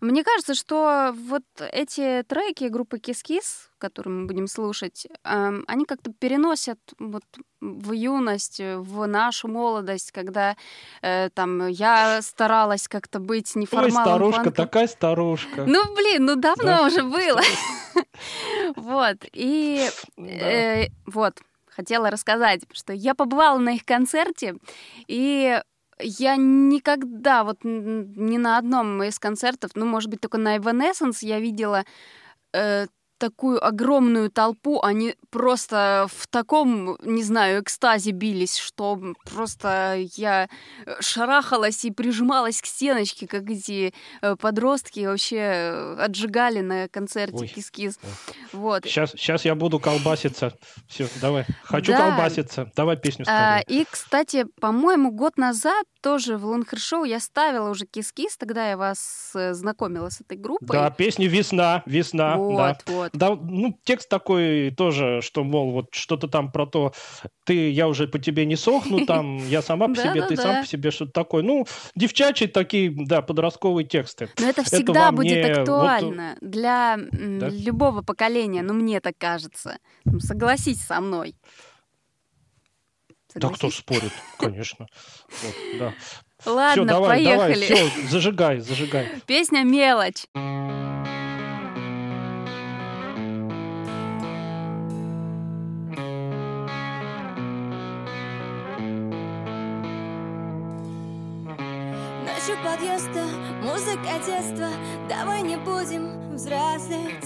Мне 0.00 0.22
кажется, 0.24 0.54
что 0.54 1.14
вот 1.28 1.42
эти 1.72 2.22
треки 2.28 2.64
группы 2.64 2.98
Кис-Кис, 2.98 3.70
которые 3.82 4.12
мы 4.14 4.26
будем 4.26 4.46
слушать, 4.46 5.06
они 5.24 5.84
как-то 5.84 6.12
переносят 6.12 6.78
вот 6.98 7.24
в 7.60 7.92
юность, 7.92 8.60
в 8.60 9.06
нашу 9.06 9.48
молодость, 9.48 10.12
когда 10.12 10.56
э, 11.02 11.28
там 11.34 11.66
я 11.68 12.22
старалась 12.22 12.86
как-то 12.88 13.18
быть 13.18 13.52
Ой, 13.56 13.62
неформалом. 13.62 13.92
старушка, 14.04 14.42
панком. 14.44 14.64
такая 14.66 14.86
старушка. 14.86 15.64
Ну, 15.66 15.94
блин, 15.96 16.24
ну 16.26 16.36
давно 16.36 16.64
Да. 16.78 16.86
уже 16.86 17.02
было. 17.02 17.40
Вот, 18.76 19.16
и 19.32 19.88
э, 20.16 20.86
вот, 21.06 21.40
хотела 21.66 22.10
рассказать, 22.10 22.62
что 22.72 22.92
я 22.92 23.14
побывала 23.14 23.58
на 23.58 23.74
их 23.74 23.84
концерте, 23.84 24.54
и 25.08 25.60
я 25.98 26.36
никогда, 26.36 27.44
вот 27.44 27.58
ни 27.64 28.36
на 28.38 28.58
одном 28.58 29.02
из 29.02 29.18
концертов, 29.18 29.72
ну, 29.74 29.86
может 29.86 30.10
быть, 30.10 30.20
только 30.20 30.38
на 30.38 30.56
Evanescence 30.56 31.18
я 31.22 31.38
видела 31.40 31.84
э, 32.54 32.86
такую 33.22 33.64
огромную 33.64 34.32
толпу, 34.32 34.82
они 34.82 35.14
просто 35.30 36.08
в 36.12 36.26
таком, 36.26 36.96
не 37.02 37.22
знаю, 37.22 37.62
экстазе 37.62 38.10
бились, 38.10 38.56
что 38.58 39.00
просто 39.30 39.96
я 40.16 40.48
э, 40.84 40.96
шарахалась 41.00 41.84
и 41.84 41.92
прижималась 41.92 42.60
к 42.60 42.66
стеночке, 42.66 43.28
как 43.28 43.48
эти 43.48 43.94
э, 44.22 44.34
подростки 44.34 45.06
вообще 45.06 45.36
э, 45.36 45.96
отжигали 46.00 46.62
на 46.62 46.88
концерте 46.88 47.36
Ой. 47.36 47.46
кис-кис. 47.46 48.00
Вот. 48.52 48.84
Сейчас, 48.86 49.12
сейчас 49.12 49.44
я 49.44 49.54
буду 49.54 49.78
колбаситься. 49.78 50.52
Все, 50.88 51.06
давай. 51.20 51.46
Хочу 51.62 51.92
Да. 51.92 52.08
колбаситься. 52.08 52.72
Давай 52.74 52.96
песню 52.96 53.24
А, 53.28 53.60
скорее. 53.60 53.82
и, 53.82 53.86
кстати, 53.88 54.46
по-моему, 54.60 55.12
год 55.12 55.36
назад 55.36 55.84
тоже 56.00 56.38
в 56.38 56.44
Лунхер 56.46 56.80
Шоу 56.80 57.04
я 57.04 57.20
ставила 57.20 57.70
уже 57.70 57.86
кис-кис, 57.86 58.36
тогда 58.36 58.68
я 58.70 58.76
вас 58.76 59.30
знакомила 59.52 60.08
с 60.08 60.20
этой 60.20 60.36
группой. 60.36 60.66
Да, 60.72 60.90
песня 60.90 61.28
«Весна», 61.28 61.84
«Весна», 61.86 62.36
вот, 62.36 62.56
да. 62.56 62.78
вот. 62.86 63.11
Да, 63.12 63.36
ну, 63.36 63.78
текст 63.84 64.08
такой 64.08 64.70
тоже, 64.70 65.20
что, 65.20 65.44
мол, 65.44 65.72
вот 65.72 65.88
что-то 65.92 66.28
там 66.28 66.50
про 66.50 66.66
то, 66.66 66.92
ты, 67.44 67.70
я 67.70 67.88
уже 67.88 68.08
по 68.08 68.18
тебе 68.18 68.46
не 68.46 68.56
сохну, 68.56 69.04
там, 69.06 69.36
я 69.48 69.60
сама 69.60 69.88
по 69.88 69.96
себе, 69.96 70.22
ты 70.26 70.36
сам 70.36 70.62
по 70.62 70.66
себе, 70.66 70.90
что-то 70.90 71.12
такое. 71.12 71.42
Ну, 71.42 71.66
девчачьи 71.94 72.46
такие, 72.46 72.92
да, 72.94 73.20
подростковые 73.20 73.86
тексты. 73.86 74.30
Но 74.38 74.48
это 74.48 74.64
всегда 74.64 75.12
будет 75.12 75.58
актуально 75.58 76.36
для 76.40 76.96
любого 76.96 78.02
поколения, 78.02 78.62
ну 78.62 78.72
мне 78.74 79.00
так 79.00 79.14
кажется. 79.18 79.78
Ну, 80.04 80.20
Согласись 80.20 80.80
со 80.80 81.00
мной. 81.00 81.34
Да 83.34 83.48
кто 83.48 83.70
спорит, 83.70 84.12
конечно. 84.38 84.86
Вот, 85.42 85.54
да. 85.78 85.94
Ладно, 86.44 86.82
все, 86.82 86.84
давай, 86.84 87.24
давай, 87.24 87.54
поехали. 87.54 87.88
все, 87.88 88.08
зажигай, 88.08 88.60
зажигай. 88.60 89.08
Песня 89.26 89.62
«Мелочь». 89.62 90.24
Музыка 103.92 104.18
детства 104.24 104.68
Давай 105.08 105.42
не 105.42 105.56
будем 105.56 106.34
взрослеть. 106.34 107.24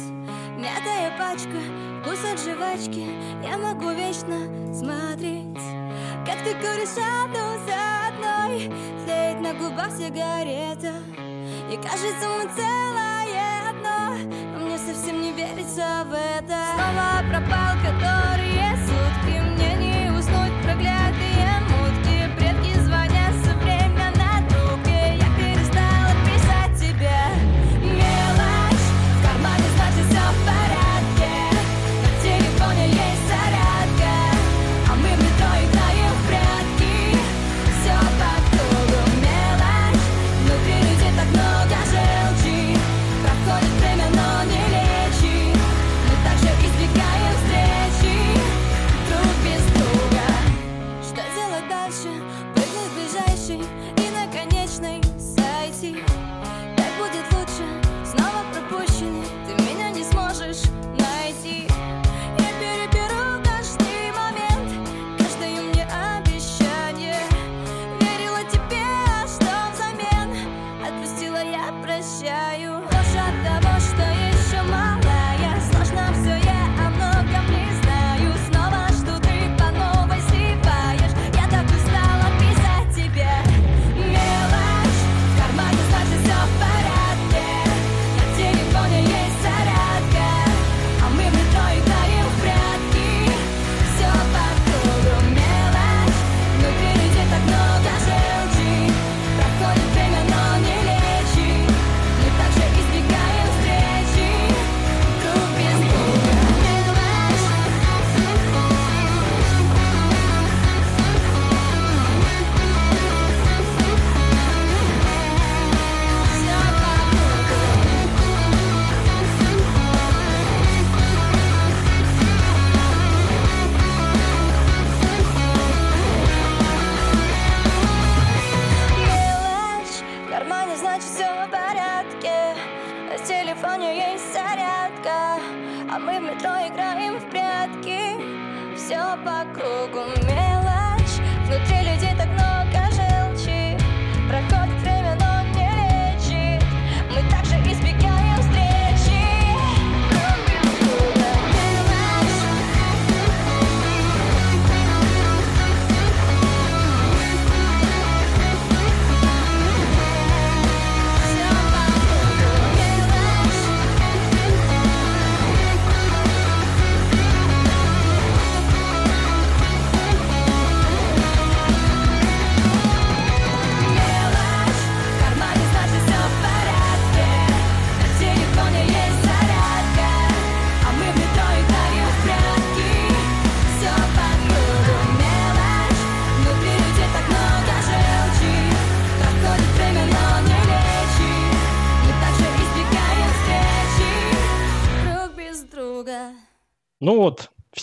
Мятая 0.57 1.17
пачка, 1.19 1.61
вкус 2.01 2.19
от 2.25 2.41
жвачки 2.41 3.07
Я 3.45 3.59
могу 3.59 3.91
вечно 3.91 4.75
смотреть. 4.75 5.57
Как 6.25 6.43
ты 6.43 6.55
куришь 6.55 6.97
одну 6.97 7.57
за 7.67 8.09
одной 8.09 8.73
Тлеет 9.05 9.41
на 9.41 9.55
губах 9.55 9.91
сигарета. 9.91 10.95
И 11.71 11.77
кажется 11.77 12.29
мы 12.29 12.49
целое 12.55 13.06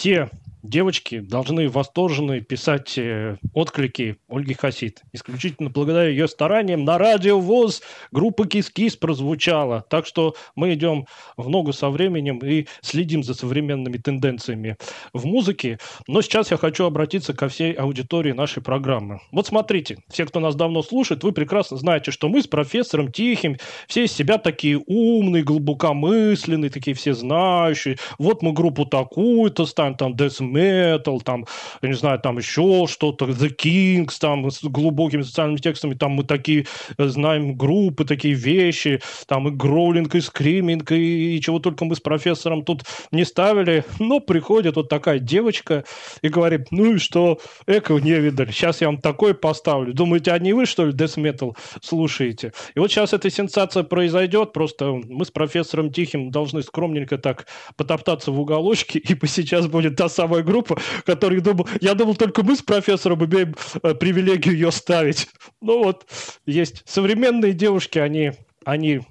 вот, 0.04 0.30
все 0.30 0.30
девочки 0.64 1.20
должны 1.20 1.70
восторженно 1.70 2.40
писать 2.40 2.98
э, 2.98 3.38
отклики 3.54 4.18
Ольги 4.30 4.54
Хасид. 4.54 5.02
Исключительно 5.12 5.70
благодаря 5.70 6.10
ее 6.10 6.28
стараниям 6.28 6.86
на 6.86 6.98
радио 6.98 7.40
ВОЗ 7.40 7.82
группа 8.12 8.48
Кис-Кис 8.48 8.96
прозвучала. 8.96 9.86
Так 9.90 10.08
что 10.08 10.36
мы 10.56 10.74
идем 10.74 11.06
в 11.36 11.50
ногу 11.50 11.74
со 11.74 11.90
временем 11.90 12.40
и 12.40 12.68
следим 12.82 13.24
за 13.24 13.34
современными 13.34 13.98
тенденциями 13.98 14.78
в 15.12 15.26
музыке. 15.26 15.80
Но 16.08 16.22
сейчас 16.22 16.52
я 16.52 16.58
хочу 16.58 16.86
обратиться 16.86 17.34
ко 17.34 17.50
всей 17.50 17.74
аудитории 17.74 18.32
нашей 18.32 18.64
программы. 18.64 19.20
Вот 19.32 19.48
смотрите, 19.48 19.98
все, 20.10 20.26
кто 20.26 20.40
нас 20.40 20.56
давно 20.56 20.82
слушает, 20.82 21.24
вы 21.24 21.34
прекрасно 21.34 21.78
знаете, 21.78 22.12
что 22.12 22.30
мы 22.30 22.42
с 22.42 22.48
профессором 22.48 23.12
Тихим 23.12 23.58
все 23.88 24.06
из 24.06 24.14
себя 24.14 24.38
такие 24.38 24.82
умные, 24.88 25.44
глубокомысленные, 25.44 26.70
такие 26.70 26.96
все 26.96 27.14
знающие. 27.14 27.98
Вот 28.18 28.42
мы 28.42 28.54
группу 28.54 28.86
такую-то 28.86 29.66
ставим, 29.66 29.96
там 29.96 30.14
Death 30.14 30.53
Metal, 30.54 31.20
там, 31.24 31.46
я 31.82 31.90
не 31.90 31.96
знаю, 31.96 32.20
там 32.20 32.38
еще 32.38 32.86
что-то, 32.88 33.26
The 33.26 33.56
Kings, 33.56 34.14
там 34.20 34.50
с 34.50 34.64
глубокими 34.64 35.22
социальными 35.22 35.58
текстами, 35.58 35.94
там 35.94 36.12
мы 36.12 36.24
такие 36.24 36.66
э, 36.98 37.08
знаем 37.08 37.56
группы, 37.56 38.06
такие 38.06 38.34
вещи, 38.34 39.02
там 39.28 39.48
и 39.48 39.52
гроулинг, 39.52 40.16
и 40.16 40.22
скриминг, 40.22 40.92
и, 40.92 41.36
и 41.36 41.42
чего 41.42 41.60
только 41.60 41.86
мы 41.86 41.96
с 41.96 42.00
профессором 42.00 42.64
тут 42.64 42.84
не 43.12 43.26
ставили. 43.26 43.84
Но 44.00 44.20
приходит 44.20 44.76
вот 44.76 44.90
такая 44.90 45.20
девочка 45.20 45.84
и 46.22 46.30
говорит, 46.30 46.68
ну 46.72 46.96
и 46.96 46.98
что, 46.98 47.40
эко 47.68 47.94
не 47.94 48.20
видали, 48.20 48.52
сейчас 48.52 48.82
я 48.82 48.88
вам 48.88 48.98
такой 48.98 49.34
поставлю. 49.34 49.94
Думаете, 49.94 50.32
а 50.32 50.40
не 50.40 50.54
вы, 50.54 50.66
что 50.66 50.86
ли, 50.86 50.94
Death 50.94 51.18
Metal 51.18 51.56
слушаете? 51.82 52.54
И 52.76 52.80
вот 52.80 52.92
сейчас 52.92 53.14
эта 53.14 53.30
сенсация 53.30 53.84
произойдет, 53.84 54.54
просто 54.54 54.92
мы 54.92 55.26
с 55.26 55.32
профессором 55.32 55.92
Тихим 55.92 56.32
должны 56.32 56.62
скромненько 56.62 57.18
так 57.18 57.48
потоптаться 57.76 58.32
в 58.32 58.40
уголочке, 58.40 59.00
ибо 59.10 59.28
сейчас 59.28 59.68
будет 59.68 59.96
та 59.96 60.10
самая 60.10 60.43
группа, 60.44 60.80
которую 61.06 61.42
думал, 61.42 61.68
я 61.82 61.94
думал, 61.94 62.16
только 62.16 62.44
мы 62.44 62.56
с 62.56 62.62
профессором 62.62 63.26
имеем 63.26 63.56
э, 63.82 63.94
привилегию 63.96 64.54
ее 64.54 64.72
ставить. 64.72 65.28
Ну 65.62 65.84
вот, 65.84 66.06
есть 66.46 66.84
современные 66.86 67.54
девушки, 67.54 68.00
они, 68.00 68.34
они 68.66 69.02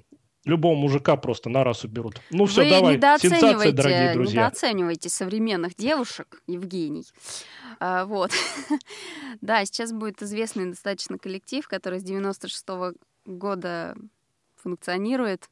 любого 0.45 0.75
мужика 0.75 1.15
просто 1.15 1.49
на 1.49 1.63
раз 1.63 1.83
уберут. 1.83 2.21
Ну 2.31 2.45
все, 2.45 2.63
Вы 2.63 2.69
давай, 2.69 3.19
сенсация, 3.19 3.71
дорогие 3.71 4.13
друзья. 4.13 4.45
недооцениваете 4.45 5.09
современных 5.09 5.75
девушек, 5.75 6.41
Евгений. 6.47 7.05
А, 7.79 8.05
вот. 8.05 8.31
да, 9.41 9.63
сейчас 9.65 9.91
будет 9.91 10.21
известный 10.21 10.69
достаточно 10.69 11.17
коллектив, 11.17 11.67
который 11.67 11.99
с 11.99 12.03
96 12.03 12.65
года 13.25 13.95
функционирует. 14.55 15.49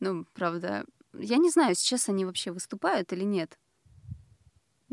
Ну, 0.00 0.24
правда, 0.34 0.84
я 1.18 1.36
не 1.36 1.50
знаю, 1.50 1.74
сейчас 1.74 2.08
они 2.08 2.24
вообще 2.24 2.50
выступают 2.50 3.12
или 3.12 3.24
нет 3.24 3.58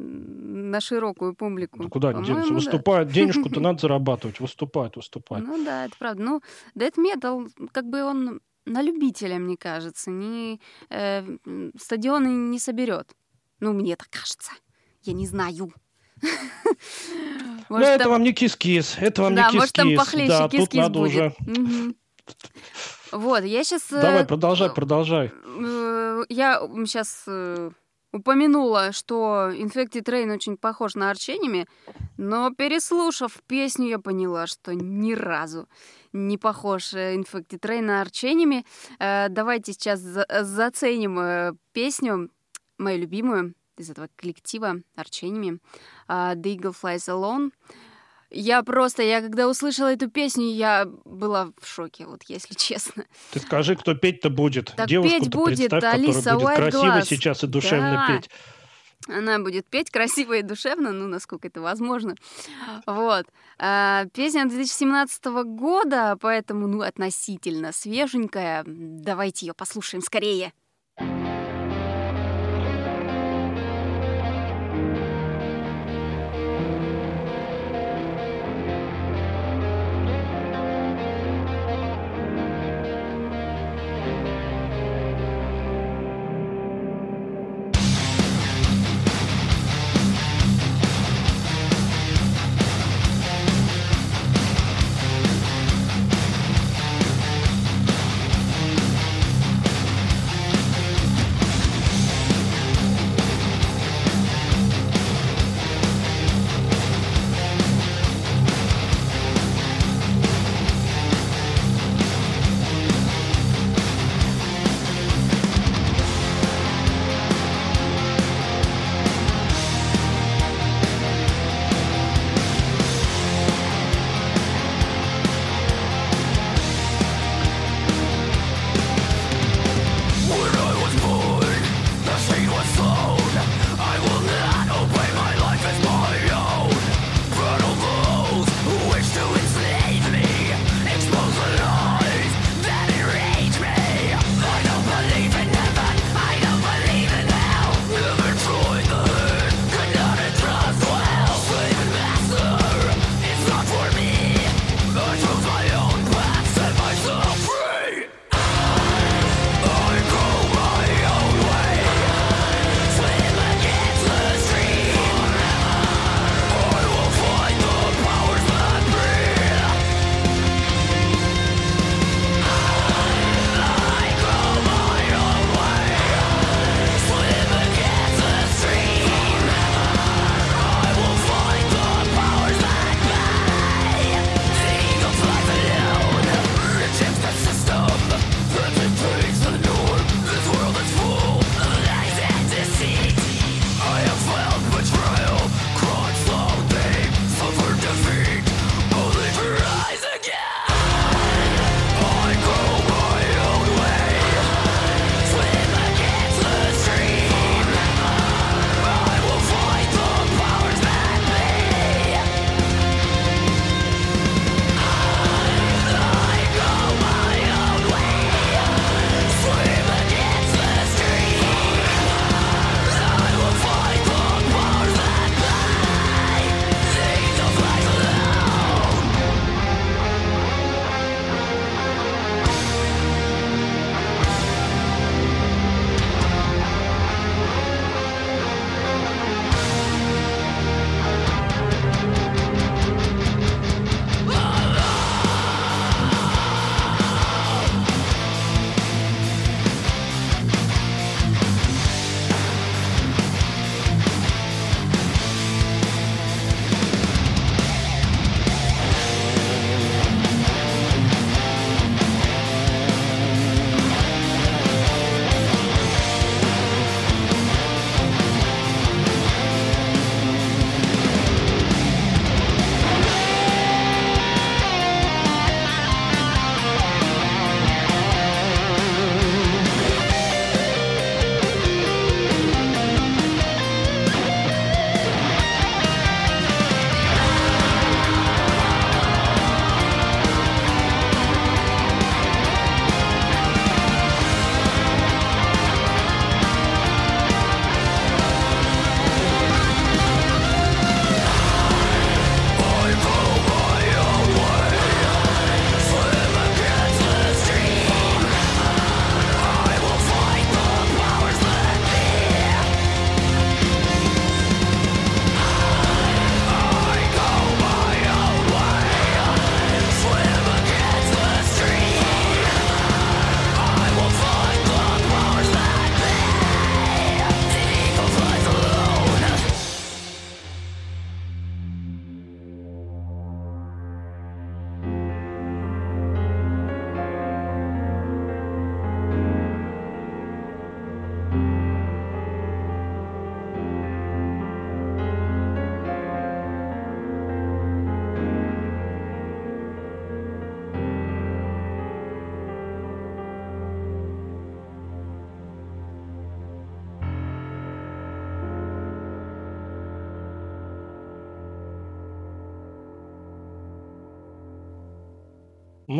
на 0.02 0.80
широкую 0.82 1.36
публику. 1.36 1.82
Ну, 1.84 1.90
куда 1.90 2.10
они 2.10 2.24
денутся? 2.26 2.50
Да. 2.50 2.56
Выступают, 2.56 3.12
денежку-то 3.12 3.60
надо 3.62 3.80
зарабатывать. 3.82 4.40
Выступают, 4.40 4.96
выступают. 4.96 5.46
Ну 5.46 5.64
да, 5.64 5.86
это 5.86 5.96
правда. 5.98 6.22
Ну, 6.24 6.42
Death 6.76 6.96
Metal, 6.96 7.50
как 7.72 7.86
бы 7.90 8.04
он 8.04 8.42
на 8.66 8.82
любителя, 8.82 9.40
мне 9.40 9.58
кажется, 9.58 10.12
не, 10.12 10.62
э, 10.90 11.24
стадионы 11.78 12.28
не 12.28 12.60
соберет. 12.60 13.12
Ну, 13.60 13.74
мне 13.74 13.96
так 13.96 14.10
кажется. 14.10 14.52
Я 15.04 15.14
не 15.14 15.26
знаю. 15.28 15.74
Ну, 16.22 17.76
Может, 17.78 17.88
это 17.88 18.04
там- 18.06 18.12
вам 18.14 18.24
не 18.24 18.34
кис-кис, 18.34 18.98
это 19.00 19.22
вам 19.24 19.36
да, 19.36 19.50
не 19.52 19.58
может, 19.58 19.74
там 19.74 19.88
кис-кис. 19.88 20.06
похлеще 20.06 20.28
Да, 20.30 20.50
тут 20.50 20.52
кис-кис 20.60 20.78
надо 20.82 21.00
будет. 21.00 21.12
уже... 21.12 21.96
Вот, 23.12 23.44
я 23.44 23.64
сейчас... 23.64 23.88
Давай, 23.90 24.26
продолжай, 24.26 24.70
продолжай. 24.72 25.32
Э, 25.44 26.24
Я 26.30 26.60
сейчас 26.86 27.26
упомянула, 28.12 28.92
что 28.92 29.50
Infected 29.54 30.04
Rain 30.04 30.34
очень 30.34 30.58
похож 30.58 30.96
на 30.96 31.10
Арченеми, 31.12 31.68
но 32.18 32.52
переслушав 32.52 33.42
песню, 33.48 33.88
я 33.88 34.00
поняла, 34.00 34.48
что 34.48 34.74
ни 34.74 35.14
разу 35.14 35.68
не 36.14 36.38
похож 36.38 36.94
э, 36.94 37.16
Infected 37.16 37.60
Rain 37.62 37.82
на 37.82 38.02
Арченеми. 38.02 38.66
Э, 39.00 39.30
Давайте 39.30 39.74
сейчас 39.74 40.00
за- 40.00 40.26
заценим 40.42 41.20
э, 41.20 41.54
песню, 41.72 42.30
мою 42.78 43.00
любимую 43.00 43.54
из 43.78 43.90
этого 43.90 44.10
коллектива 44.16 44.82
Арченеми, 44.96 45.60
а, 46.08 46.36
The 46.36 46.58
Eagle 46.58 46.76
Flies 46.82 47.08
Alone. 47.08 47.52
Я 48.32 48.62
просто, 48.64 49.02
я 49.02 49.22
когда 49.22 49.48
услышала 49.50 49.92
эту 49.92 50.10
песню, 50.10 50.46
я 50.54 50.86
была 51.06 51.52
в 51.60 51.68
шоке, 51.68 52.06
вот 52.06 52.24
если 52.28 52.54
честно. 52.58 53.06
Ты 53.32 53.40
скажи, 53.40 53.76
кто 53.76 53.96
петь-то 53.96 54.30
будет. 54.30 54.74
Так 54.76 54.88
Девушку-то 54.88 55.20
петь 55.20 55.34
будет 55.34 55.70
представь, 55.72 55.94
Алиса 55.96 56.34
будет 56.36 56.56
красиво 56.56 56.82
Уайтгласс. 56.84 57.08
сейчас 57.08 57.44
и 57.44 57.48
душевно 57.48 58.06
Да. 58.08 58.16
петь. 58.16 58.30
Она 59.08 59.40
будет 59.40 59.66
петь 59.66 59.90
красиво 59.90 60.34
и 60.34 60.42
душевно, 60.44 60.92
ну, 60.92 61.08
насколько 61.08 61.48
это 61.48 61.62
возможно. 61.62 62.16
Вот. 62.86 63.26
А, 63.58 64.06
Песня 64.14 64.46
2017 64.46 65.26
года, 65.46 66.18
поэтому, 66.20 66.68
ну, 66.68 66.82
относительно 66.82 67.72
свеженькая. 67.72 68.64
Давайте 68.68 69.48
ее 69.48 69.54
послушаем 69.54 70.04
скорее. 70.04 70.54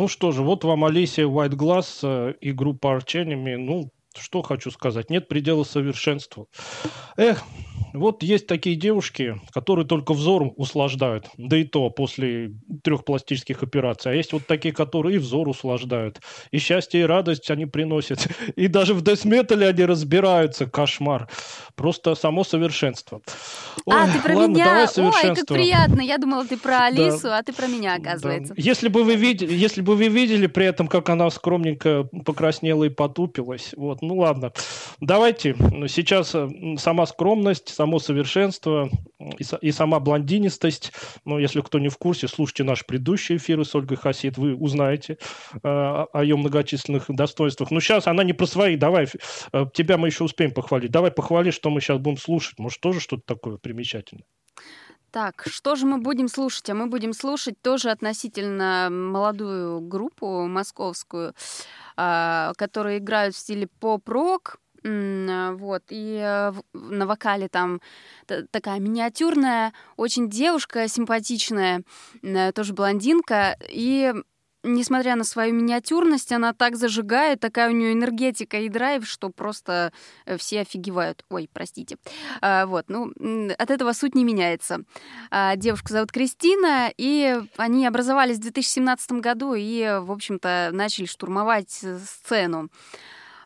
Ну 0.00 0.08
что 0.08 0.32
же, 0.32 0.42
вот 0.42 0.64
вам 0.64 0.86
Алисия 0.86 1.26
White 1.26 1.56
Glass 1.56 1.98
э, 2.02 2.32
и 2.40 2.52
группа 2.52 2.96
Arch. 2.96 3.22
Ну, 3.22 3.92
что 4.16 4.40
хочу 4.40 4.70
сказать, 4.70 5.10
нет 5.10 5.28
предела 5.28 5.62
совершенству. 5.62 6.48
Эх, 7.18 7.42
вот 7.92 8.22
есть 8.22 8.46
такие 8.46 8.76
девушки, 8.76 9.40
которые 9.52 9.86
только 9.86 10.14
взором 10.14 10.52
услаждают, 10.56 11.28
да 11.36 11.56
и 11.56 11.64
то 11.64 11.90
после 11.90 12.52
трех 12.82 13.04
пластических 13.04 13.62
операций. 13.62 14.12
А 14.12 14.14
есть 14.14 14.32
вот 14.32 14.46
такие, 14.46 14.72
которые 14.72 15.16
и 15.16 15.18
взор 15.18 15.48
услаждают, 15.48 16.20
и 16.50 16.58
счастье, 16.58 17.00
и 17.00 17.04
радость 17.04 17.50
они 17.50 17.66
приносят. 17.66 18.28
И 18.56 18.68
даже 18.68 18.94
в 18.94 19.02
десметале 19.02 19.68
они 19.68 19.84
разбираются. 19.84 20.66
Кошмар. 20.66 21.28
Просто 21.74 22.14
само 22.14 22.44
совершенство. 22.44 23.22
а, 23.86 24.06
ты 24.06 24.20
про 24.20 24.36
ладно, 24.36 24.54
меня? 24.54 24.88
Ой, 24.96 25.34
как 25.34 25.46
приятно. 25.46 26.00
Я 26.00 26.18
думала, 26.18 26.44
ты 26.44 26.56
про 26.56 26.86
Алису, 26.86 27.24
да. 27.24 27.38
а 27.38 27.42
ты 27.42 27.52
про 27.52 27.66
меня, 27.66 27.94
оказывается. 27.94 28.54
Да. 28.54 28.62
Если 28.62 28.88
бы 28.88 29.04
вы 29.04 29.16
видели, 29.16 29.52
если 29.54 29.80
бы 29.80 29.94
вы 29.94 30.08
видели 30.08 30.46
при 30.46 30.66
этом, 30.66 30.88
как 30.88 31.08
она 31.08 31.30
скромненько 31.30 32.04
покраснела 32.24 32.84
и 32.84 32.88
потупилась, 32.88 33.72
вот, 33.76 34.02
ну 34.02 34.18
ладно. 34.18 34.52
Давайте 35.00 35.54
сейчас 35.88 36.34
э, 36.34 36.48
сама 36.78 37.06
скромность, 37.06 37.69
само 37.72 37.98
совершенство 37.98 38.90
и, 39.18 39.44
и 39.60 39.72
сама 39.72 40.00
блондинистость. 40.00 40.92
Но 41.24 41.38
если 41.38 41.60
кто 41.60 41.78
не 41.78 41.88
в 41.88 41.98
курсе, 41.98 42.28
слушайте 42.28 42.64
наши 42.64 42.84
предыдущие 42.84 43.38
эфиры 43.38 43.64
с 43.64 43.74
Ольгой 43.74 43.96
Хасид, 43.96 44.38
вы 44.38 44.54
узнаете 44.54 45.18
э, 45.54 45.58
о 45.62 46.22
ее 46.22 46.36
многочисленных 46.36 47.04
достоинствах. 47.08 47.70
Но 47.70 47.80
сейчас 47.80 48.06
она 48.06 48.24
не 48.24 48.32
про 48.32 48.46
свои. 48.46 48.76
Давай, 48.76 49.06
э, 49.52 49.66
тебя 49.72 49.98
мы 49.98 50.08
еще 50.08 50.24
успеем 50.24 50.52
похвалить. 50.52 50.90
Давай 50.90 51.10
похвали, 51.10 51.50
что 51.50 51.70
мы 51.70 51.80
сейчас 51.80 51.98
будем 51.98 52.16
слушать. 52.16 52.58
Может, 52.58 52.80
тоже 52.80 53.00
что-то 53.00 53.22
такое 53.26 53.56
примечательное. 53.56 54.24
Так, 55.10 55.44
что 55.48 55.74
же 55.74 55.86
мы 55.86 55.98
будем 55.98 56.28
слушать? 56.28 56.70
А 56.70 56.74
мы 56.74 56.86
будем 56.86 57.12
слушать 57.12 57.60
тоже 57.60 57.90
относительно 57.90 58.88
молодую 58.90 59.80
группу 59.80 60.46
московскую, 60.46 61.34
э, 61.96 62.52
которые 62.56 62.98
играют 62.98 63.34
в 63.34 63.38
стиле 63.38 63.66
поп-рок, 63.66 64.60
вот, 64.82 65.82
и 65.88 66.18
э, 66.22 66.52
на 66.72 67.06
вокале 67.06 67.48
там 67.48 67.80
такая 68.50 68.80
миниатюрная, 68.80 69.72
очень 69.96 70.28
девушка 70.30 70.88
симпатичная, 70.88 71.82
э, 72.22 72.52
тоже 72.52 72.72
блондинка, 72.72 73.56
и 73.68 74.14
несмотря 74.62 75.16
на 75.16 75.24
свою 75.24 75.54
миниатюрность, 75.54 76.32
она 76.32 76.52
так 76.52 76.76
зажигает, 76.76 77.40
такая 77.40 77.70
у 77.70 77.72
нее 77.72 77.92
энергетика 77.92 78.58
и 78.58 78.68
драйв, 78.68 79.06
что 79.06 79.30
просто 79.30 79.92
э, 80.26 80.36
все 80.36 80.60
офигевают. 80.60 81.24
Ой, 81.30 81.48
простите. 81.52 81.96
А, 82.40 82.66
вот, 82.66 82.86
ну, 82.88 83.12
от 83.58 83.70
этого 83.70 83.92
суть 83.92 84.14
не 84.14 84.24
меняется. 84.24 84.82
А, 85.30 85.56
девушка 85.56 85.92
зовут 85.92 86.12
Кристина, 86.12 86.90
и 86.96 87.40
они 87.56 87.86
образовались 87.86 88.36
в 88.38 88.42
2017 88.42 89.12
году 89.12 89.54
и, 89.54 89.98
в 90.00 90.12
общем-то, 90.12 90.70
начали 90.72 91.06
штурмовать 91.06 91.70
сцену. 91.70 92.68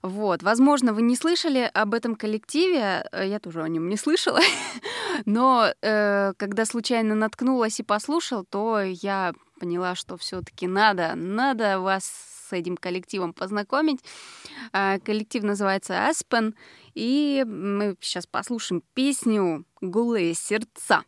Вот, 0.05 0.43
возможно, 0.43 0.93
вы 0.93 1.01
не 1.01 1.17
слышали 1.17 1.71
об 1.73 1.95
этом 1.95 2.15
коллективе, 2.15 3.09
э, 3.11 3.27
я 3.27 3.39
тоже 3.41 3.63
о 3.63 3.69
нем 3.69 3.89
не 3.89 3.97
слышала, 3.97 4.39
но 5.25 5.73
э, 5.81 6.35
когда 6.37 6.67
случайно 6.67 7.15
наткнулась 7.15 7.81
и 7.81 7.83
послушал, 7.83 8.45
то 8.45 8.83
я 8.83 9.33
поняла, 9.59 9.95
что 9.95 10.19
все-таки 10.19 10.67
надо, 10.67 11.15
надо 11.15 11.81
вас 11.81 12.05
с 12.05 12.53
этим 12.53 12.77
коллективом 12.77 13.33
познакомить. 13.33 14.01
Э, 14.75 14.99
коллектив 15.01 15.43
называется 15.43 15.95
Aspen, 15.95 16.53
и 16.93 17.43
мы 17.47 17.97
сейчас 18.03 18.27
послушаем 18.27 18.83
песню 18.93 19.65
"Голые 19.81 20.35
сердца". 20.35 21.05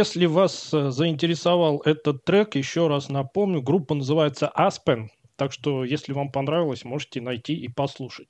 Если 0.00 0.24
вас 0.24 0.72
э, 0.72 0.92
заинтересовал 0.92 1.82
этот 1.84 2.24
трек, 2.24 2.54
еще 2.54 2.88
раз 2.88 3.10
напомню, 3.10 3.60
группа 3.60 3.94
называется 3.94 4.50
Aspen. 4.56 5.08
Так 5.40 5.54
что, 5.54 5.84
если 5.84 6.12
вам 6.12 6.30
понравилось, 6.30 6.84
можете 6.84 7.22
найти 7.22 7.54
и 7.54 7.66
послушать. 7.68 8.28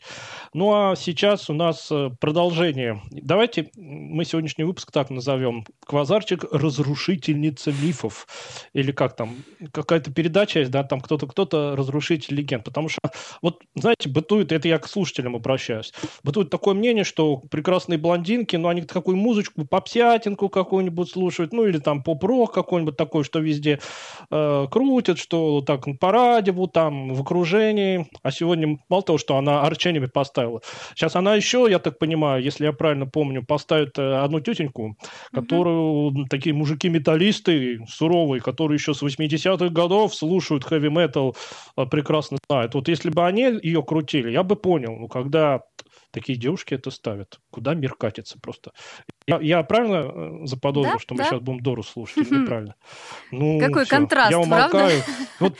Ну 0.54 0.72
а 0.72 0.94
сейчас 0.94 1.50
у 1.50 1.54
нас 1.54 1.88
э, 1.90 2.10
продолжение. 2.20 3.02
Давайте 3.10 3.68
мы 3.74 4.24
сегодняшний 4.24 4.62
выпуск 4.62 4.92
так 4.92 5.10
назовем. 5.10 5.64
Квазарчик 5.84 6.44
«Разрушительница 6.52 7.72
мифов». 7.72 8.28
Или 8.74 8.92
как 8.92 9.16
там, 9.16 9.34
какая-то 9.72 10.12
передача 10.12 10.60
есть, 10.60 10.70
да, 10.70 10.84
там 10.84 11.00
кто-то, 11.00 11.26
кто-то 11.26 11.74
разрушитель 11.74 12.36
легенд. 12.36 12.62
Потому 12.62 12.88
что, 12.88 13.00
вот, 13.42 13.60
знаете, 13.74 14.08
бытует, 14.08 14.52
это 14.52 14.68
я 14.68 14.78
к 14.78 14.86
слушателям 14.86 15.34
обращаюсь, 15.34 15.92
бытует 16.22 16.48
такое 16.48 16.74
мнение, 16.74 17.02
что 17.02 17.38
прекрасные 17.38 17.98
блондинки, 17.98 18.54
ну, 18.54 18.68
они 18.68 18.82
такую 18.82 19.16
музычку, 19.16 19.66
попсятинку 19.66 20.48
какую-нибудь 20.48 21.10
слушают, 21.10 21.52
ну, 21.52 21.66
или 21.66 21.78
там 21.78 22.04
поп-рок 22.04 22.54
какой-нибудь 22.54 22.96
такой, 22.96 23.24
что 23.24 23.40
везде 23.40 23.80
э, 24.30 24.66
крутят, 24.70 25.18
что 25.18 25.60
так 25.62 25.86
по 25.98 26.12
радио 26.12 26.68
там 26.68 26.99
в 27.08 27.20
окружении, 27.20 28.06
а 28.22 28.30
сегодня 28.30 28.78
мало 28.88 29.02
того, 29.02 29.18
что 29.18 29.36
она 29.36 29.62
арчениями 29.62 30.06
поставила, 30.06 30.60
сейчас 30.94 31.16
она 31.16 31.34
еще, 31.34 31.66
я 31.70 31.78
так 31.78 31.98
понимаю, 31.98 32.42
если 32.42 32.64
я 32.64 32.72
правильно 32.72 33.06
помню, 33.06 33.44
поставит 33.44 33.98
э, 33.98 34.22
одну 34.22 34.40
тетеньку, 34.40 34.96
которую 35.32 36.10
mm-hmm. 36.10 36.24
такие 36.28 36.54
мужики-металлисты 36.54 37.80
суровые, 37.88 38.40
которые 38.40 38.76
еще 38.76 38.94
с 38.94 39.02
80-х 39.02 39.68
годов 39.68 40.14
слушают 40.14 40.64
хэви-метал, 40.64 41.36
э, 41.76 41.86
прекрасно 41.86 42.38
знают. 42.48 42.74
Вот 42.74 42.88
если 42.88 43.10
бы 43.10 43.26
они 43.26 43.58
ее 43.62 43.82
крутили, 43.82 44.30
я 44.30 44.42
бы 44.42 44.56
понял, 44.56 44.96
ну, 44.96 45.08
когда 45.08 45.60
такие 46.10 46.38
девушки 46.38 46.74
это 46.74 46.90
ставят. 46.90 47.40
Куда 47.50 47.74
мир 47.74 47.94
катится 47.94 48.38
просто? 48.38 48.72
Я, 49.26 49.38
я 49.40 49.62
правильно 49.62 50.42
э, 50.42 50.46
заподозрил, 50.46 50.94
да, 50.94 50.98
что 50.98 51.14
да. 51.14 51.22
мы 51.22 51.28
сейчас 51.28 51.40
будем 51.40 51.60
Дору 51.60 51.82
слушать 51.82 52.30
неправильно? 52.30 52.74
Ну, 53.30 53.58
Какой 53.60 53.84
все. 53.84 53.96
контраст, 53.96 54.30
Я 54.30 54.38
умолкаю. 54.38 55.02
Вот, 55.38 55.58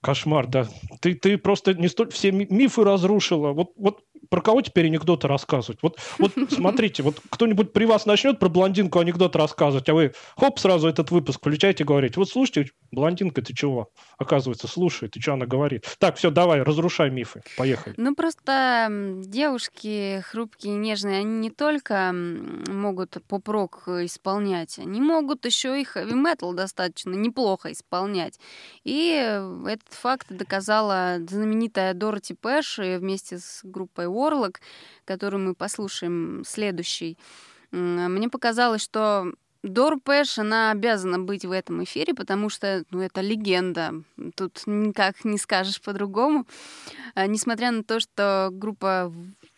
кошмар, 0.00 0.46
да. 0.46 0.68
Ты, 1.00 1.14
ты 1.14 1.36
просто 1.38 1.74
не 1.74 1.88
столь 1.88 2.10
все 2.10 2.32
мифы 2.32 2.84
разрушила. 2.84 3.52
Вот, 3.52 3.72
вот 3.76 4.04
про 4.28 4.40
кого 4.40 4.62
теперь 4.62 4.86
анекдоты 4.86 5.28
рассказывать? 5.28 5.80
Вот, 5.82 5.98
вот 6.18 6.32
смотрите, 6.50 7.02
вот 7.02 7.20
кто-нибудь 7.30 7.72
при 7.72 7.84
вас 7.84 8.06
начнет 8.06 8.38
про 8.38 8.48
блондинку 8.48 8.98
анекдот 8.98 9.36
рассказывать, 9.36 9.88
а 9.88 9.94
вы 9.94 10.12
хоп, 10.36 10.58
сразу 10.58 10.88
этот 10.88 11.10
выпуск 11.10 11.38
включаете 11.38 11.84
и 11.84 11.86
говорите, 11.86 12.14
вот 12.16 12.28
слушайте, 12.28 12.72
блондинка, 12.90 13.42
ты 13.42 13.54
чего? 13.54 13.90
Оказывается, 14.18 14.68
слушает, 14.68 15.16
и 15.16 15.20
что 15.20 15.34
она 15.34 15.46
говорит? 15.46 15.84
Так, 15.98 16.16
все, 16.16 16.30
давай, 16.30 16.62
разрушай 16.62 17.10
мифы, 17.10 17.42
поехали. 17.56 17.94
Ну, 17.96 18.14
просто 18.14 18.88
девушки 19.24 20.22
хрупкие, 20.26 20.76
нежные, 20.76 21.18
они 21.20 21.38
не 21.38 21.50
только 21.50 22.12
могут 22.12 23.16
поп-рок 23.26 23.88
исполнять, 23.88 24.78
они 24.78 25.00
могут 25.00 25.44
еще 25.44 25.80
и 25.80 25.84
хэви-метал 25.84 26.52
достаточно 26.52 27.14
неплохо 27.14 27.72
исполнять. 27.72 28.38
И 28.84 29.10
этот 29.66 29.92
факт 29.92 30.26
доказала 30.30 31.18
знаменитая 31.28 31.94
Дороти 31.94 32.34
Пэш 32.34 32.78
вместе 32.78 33.38
с 33.38 33.60
группой 33.62 34.06
Орлок, 34.12 34.60
которую 35.04 35.42
мы 35.44 35.54
послушаем 35.54 36.42
следующий. 36.46 37.18
Мне 37.70 38.28
показалось, 38.28 38.82
что 38.82 39.32
Дор 39.62 40.00
Пэш, 40.00 40.38
она 40.38 40.72
обязана 40.72 41.20
быть 41.20 41.44
в 41.44 41.52
этом 41.52 41.84
эфире, 41.84 42.14
потому 42.14 42.48
что 42.48 42.84
ну, 42.90 43.00
это 43.00 43.20
легенда. 43.20 43.94
Тут 44.34 44.62
никак 44.66 45.24
не 45.24 45.38
скажешь 45.38 45.80
по-другому. 45.80 46.46
А, 47.14 47.28
несмотря 47.28 47.70
на 47.70 47.84
то, 47.84 48.00
что 48.00 48.48
группа 48.50 49.12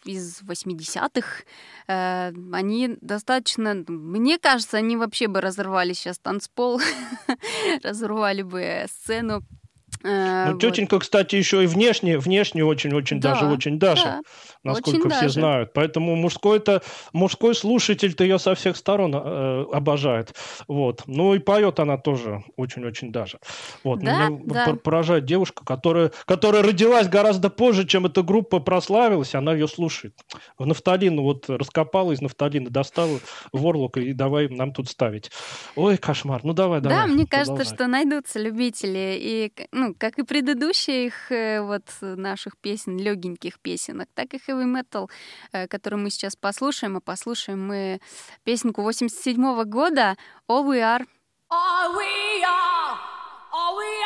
из 0.04 0.42
80-х, 0.42 1.44
э, 1.88 2.32
они 2.52 2.98
достаточно, 3.00 3.82
мне 3.88 4.38
кажется, 4.38 4.76
они 4.76 4.98
вообще 4.98 5.26
бы 5.26 5.40
разорвали 5.40 5.94
сейчас 5.94 6.18
танцпол, 6.18 6.82
разорвали 7.82 8.42
бы 8.42 8.84
сцену, 8.90 9.40
Э, 10.04 10.50
ну, 10.50 10.58
тетенька, 10.58 10.94
вот. 10.94 11.02
кстати, 11.02 11.36
еще 11.36 11.64
и 11.64 11.66
внешне, 11.66 12.18
внешне 12.18 12.62
очень-очень 12.62 13.20
да, 13.20 13.32
даже 13.32 13.46
очень 13.46 13.78
даже, 13.78 14.04
да, 14.04 14.22
насколько 14.64 15.06
очень 15.06 15.10
все 15.10 15.20
даже. 15.20 15.40
знают. 15.40 15.72
Поэтому 15.72 16.16
мужской 16.16 16.58
это 16.58 16.82
мужской 17.12 17.54
слушатель-то 17.54 18.24
ее 18.24 18.38
со 18.38 18.54
всех 18.54 18.76
сторон 18.76 19.14
э, 19.14 19.64
обожает. 19.72 20.34
Вот. 20.68 21.02
Ну 21.06 21.34
и 21.34 21.38
поет 21.38 21.80
она 21.80 21.98
тоже 21.98 22.42
очень-очень 22.56 23.12
даже. 23.12 23.38
Вот. 23.82 24.00
Да, 24.00 24.28
Меня 24.28 24.38
да. 24.44 24.74
поражает 24.74 25.24
девушка, 25.24 25.64
которая, 25.64 26.10
которая 26.24 26.62
родилась 26.62 27.08
гораздо 27.08 27.50
позже, 27.50 27.86
чем 27.86 28.06
эта 28.06 28.22
группа 28.22 28.60
прославилась, 28.60 29.34
она 29.34 29.52
ее 29.52 29.68
слушает. 29.68 30.14
В 30.58 30.66
нафталин 30.66 31.20
вот 31.20 31.48
раскопала 31.48 32.12
из 32.12 32.20
нафталина, 32.20 32.70
достала 32.70 33.18
в 33.52 33.66
орлук 33.66 33.96
и 33.98 34.12
давай 34.12 34.48
нам 34.48 34.72
тут 34.72 34.88
ставить. 34.88 35.30
Ой, 35.76 35.96
кошмар. 35.96 36.40
Ну 36.42 36.52
давай, 36.52 36.80
давай. 36.80 36.98
Да, 36.98 37.06
мне 37.06 37.26
кажется, 37.26 37.64
что 37.64 37.86
найдутся 37.86 38.38
любители 38.38 39.16
и 39.20 39.52
ну, 39.72 39.94
как 39.94 40.18
и 40.18 40.22
предыдущих 40.22 41.30
э, 41.30 41.60
вот 41.60 41.84
наших 42.00 42.56
песен, 42.58 42.98
легеньких 42.98 43.60
песенок, 43.60 44.08
так 44.14 44.34
и 44.34 44.38
heavy 44.54 44.66
metal, 44.66 45.10
э, 45.52 45.66
который 45.68 45.96
мы 45.96 46.10
сейчас 46.10 46.36
послушаем. 46.36 46.96
А 46.96 47.00
послушаем 47.00 47.66
мы 47.66 48.00
песенку 48.44 48.82
87 48.82 49.42
-го 49.42 49.64
года 49.64 50.16
All 50.48 50.64
We 50.64 50.80
Are. 50.80 51.06
All 51.50 51.94
we 51.94 52.42
are, 52.42 52.98
all 53.52 53.76
we 53.76 53.86
are, 53.86 54.03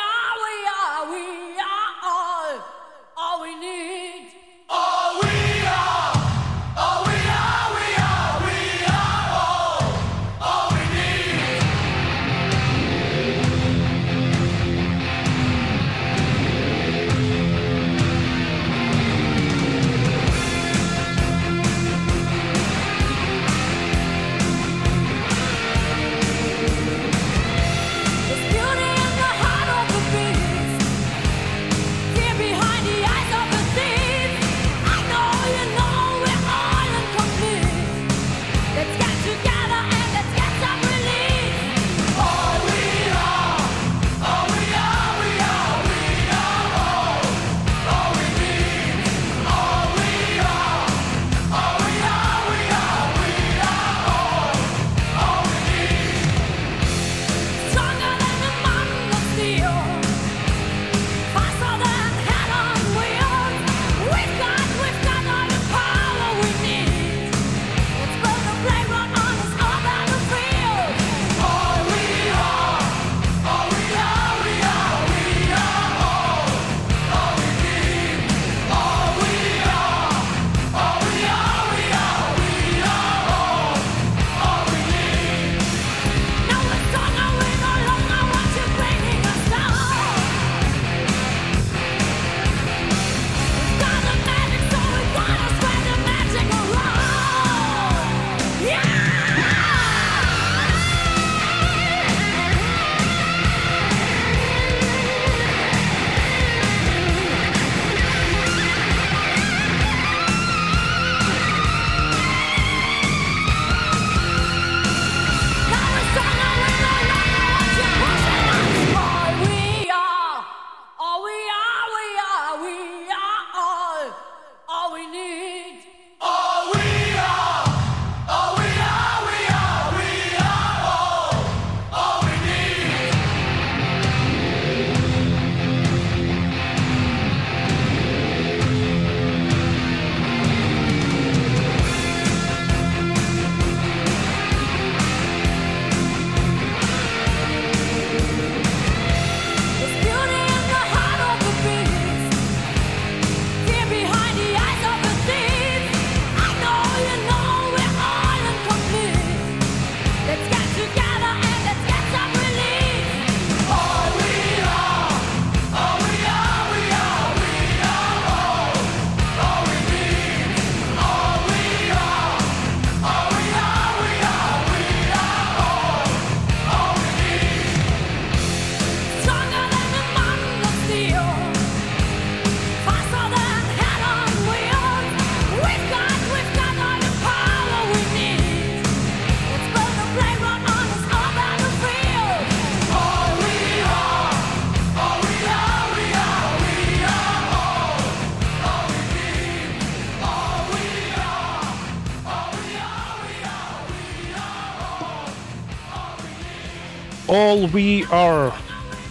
All 207.59 207.71
We 207.71 208.07
Are. 208.09 208.53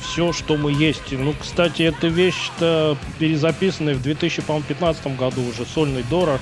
Все, 0.00 0.32
что 0.32 0.56
мы 0.56 0.72
есть. 0.72 1.12
Ну, 1.12 1.34
кстати, 1.38 1.82
эта 1.82 2.06
вещь-то 2.06 2.96
перезаписанная 3.18 3.94
в 3.94 4.02
2015 4.02 5.18
году 5.18 5.42
уже, 5.46 5.66
сольный 5.66 6.02
Дора. 6.08 6.40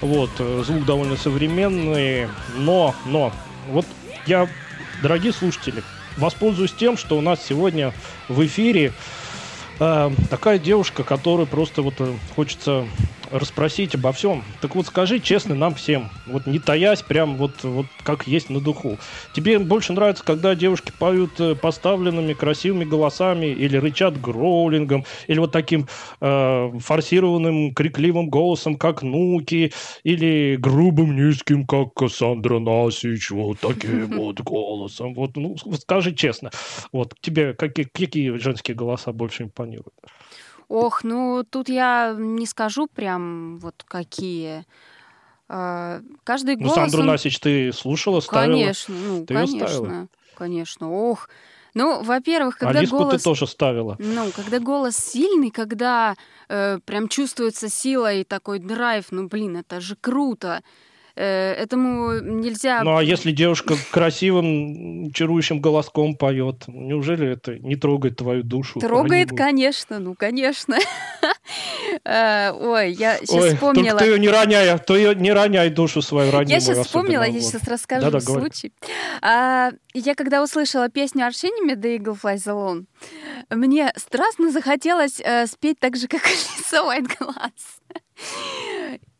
Вот, 0.00 0.30
э, 0.38 0.62
звук 0.64 0.84
довольно 0.84 1.16
современный, 1.16 2.28
но, 2.56 2.94
но, 3.04 3.32
вот 3.68 3.84
я, 4.26 4.48
дорогие 5.02 5.32
слушатели, 5.32 5.82
воспользуюсь 6.16 6.72
тем, 6.72 6.96
что 6.96 7.18
у 7.18 7.20
нас 7.20 7.44
сегодня 7.44 7.92
в 8.28 8.46
эфире 8.46 8.92
э, 9.80 10.10
такая 10.30 10.58
девушка, 10.58 11.02
которую 11.02 11.46
просто 11.46 11.82
вот 11.82 11.94
э, 11.98 12.14
хочется 12.34 12.86
расспросить 13.30 13.94
обо 13.94 14.12
всем. 14.12 14.42
Так 14.60 14.74
вот 14.74 14.86
скажи 14.86 15.20
честно 15.20 15.54
нам 15.54 15.74
всем, 15.74 16.08
вот 16.26 16.46
не 16.46 16.58
таясь, 16.58 17.02
прям 17.02 17.36
вот, 17.36 17.62
вот 17.62 17.86
как 18.02 18.26
есть 18.26 18.50
на 18.50 18.60
духу. 18.60 18.98
Тебе 19.32 19.58
больше 19.58 19.92
нравится, 19.92 20.24
когда 20.24 20.54
девушки 20.54 20.92
поют 20.98 21.38
э, 21.40 21.54
поставленными 21.54 22.32
красивыми 22.32 22.84
голосами 22.84 23.46
или 23.46 23.76
рычат 23.76 24.20
гроулингом, 24.20 25.04
или 25.26 25.38
вот 25.38 25.52
таким 25.52 25.86
э, 26.20 26.70
форсированным 26.78 27.74
крикливым 27.74 28.28
голосом, 28.28 28.76
как 28.76 29.02
Нуки, 29.02 29.72
или 30.02 30.56
грубым 30.56 31.16
низким, 31.16 31.66
как 31.66 31.94
Кассандра 31.94 32.58
Насич, 32.58 33.30
вот 33.30 33.60
таким 33.60 34.06
вот 34.18 34.40
голосом. 34.40 35.14
Вот, 35.14 35.36
ну, 35.36 35.56
скажи 35.78 36.14
честно, 36.14 36.50
вот 36.92 37.14
тебе 37.20 37.54
какие, 37.54 37.86
какие 37.86 38.36
женские 38.38 38.76
голоса 38.76 39.12
больше 39.12 39.44
импонируют? 39.44 39.94
Ох, 40.70 41.02
ну 41.02 41.42
тут 41.50 41.68
я 41.68 42.14
не 42.16 42.46
скажу 42.46 42.86
прям 42.86 43.58
вот 43.58 43.84
какие. 43.86 44.64
А, 45.48 46.00
каждый 46.22 46.54
Ну, 46.54 46.62
голос... 46.62 46.74
Сандру 46.76 47.00
он- 47.00 47.06
Насич 47.08 47.40
ты 47.40 47.72
слушала, 47.72 48.20
ставила? 48.20 48.52
Конечно, 48.52 48.94
ну, 48.94 49.26
Ты 49.26 49.34
конечно. 49.34 49.68
ставила? 49.68 50.08
Конечно. 50.36 50.92
Ох. 50.92 51.28
Ну, 51.74 52.02
во-первых, 52.04 52.56
когда 52.56 52.78
Алиску 52.78 52.98
голос... 52.98 53.14
ты 53.14 53.24
тоже 53.24 53.48
ставила. 53.48 53.96
Ну, 53.98 54.30
когда 54.30 54.60
голос 54.60 54.96
сильный, 54.96 55.50
когда 55.50 56.14
э, 56.48 56.78
прям 56.84 57.08
чувствуется 57.08 57.68
сила 57.68 58.14
и 58.14 58.22
такой 58.22 58.60
драйв, 58.60 59.06
ну, 59.10 59.26
блин, 59.26 59.56
это 59.56 59.80
же 59.80 59.96
круто. 60.00 60.62
Э, 61.16 61.52
этому 61.52 62.20
нельзя... 62.20 62.82
Ну, 62.82 62.96
а 62.96 63.02
если 63.02 63.32
девушка 63.32 63.74
красивым, 63.90 65.12
чарующим 65.12 65.60
голоском 65.60 66.14
поет, 66.16 66.64
неужели 66.68 67.28
это 67.28 67.58
не 67.58 67.76
трогает 67.76 68.16
твою 68.16 68.42
душу? 68.42 68.80
Трогает, 68.80 69.30
конечно, 69.30 69.98
ну, 69.98 70.14
конечно. 70.14 70.76
Э, 72.04 72.52
Ой, 72.52 72.92
я 72.92 73.18
сейчас 73.18 73.54
вспомнила... 73.54 73.98
ты 73.98 74.06
ее 74.06 74.18
не 74.18 74.28
роняй, 74.28 74.78
то 74.78 74.96
ее 74.96 75.14
не 75.14 75.32
роняй 75.32 75.70
душу 75.70 76.00
свою 76.02 76.30
ранимую. 76.30 76.54
Я 76.54 76.60
сейчас 76.60 76.86
вспомнила, 76.86 77.24
я 77.24 77.40
сейчас 77.40 77.66
расскажу 77.66 78.20
случай. 78.20 78.72
А, 79.20 79.70
я 79.92 80.14
когда 80.14 80.42
услышала 80.42 80.88
песню 80.88 81.26
Аршиними 81.26 81.74
«The 81.74 81.98
Eagle 81.98 82.18
Flies 82.20 82.46
Alone», 82.46 82.84
мне 83.50 83.92
страстно 83.96 84.50
захотелось 84.50 85.20
э, 85.20 85.46
спеть 85.46 85.78
так 85.80 85.96
же, 85.96 86.06
как 86.08 86.22
Алиса 86.24 86.82
Glass. 87.18 87.80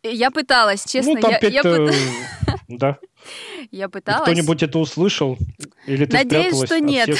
Я 0.02 0.30
пыталась, 0.30 0.84
честно, 0.84 1.14
Ну, 1.14 1.20
там 1.20 1.30
я, 1.32 1.36
я 1.36 1.62
петь-то, 1.62 1.76
пыт- 1.76 2.58
да. 2.68 2.98
я 3.70 3.88
пыталась. 3.88 4.22
Кто-нибудь 4.22 4.62
это 4.62 4.78
услышал? 4.78 5.38
Или 5.86 6.04
ты 6.06 6.16
Надеюсь, 6.16 6.64
что 6.64 6.80
нет. 6.80 7.10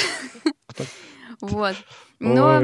Вот. 1.41 1.75
Но 2.19 2.61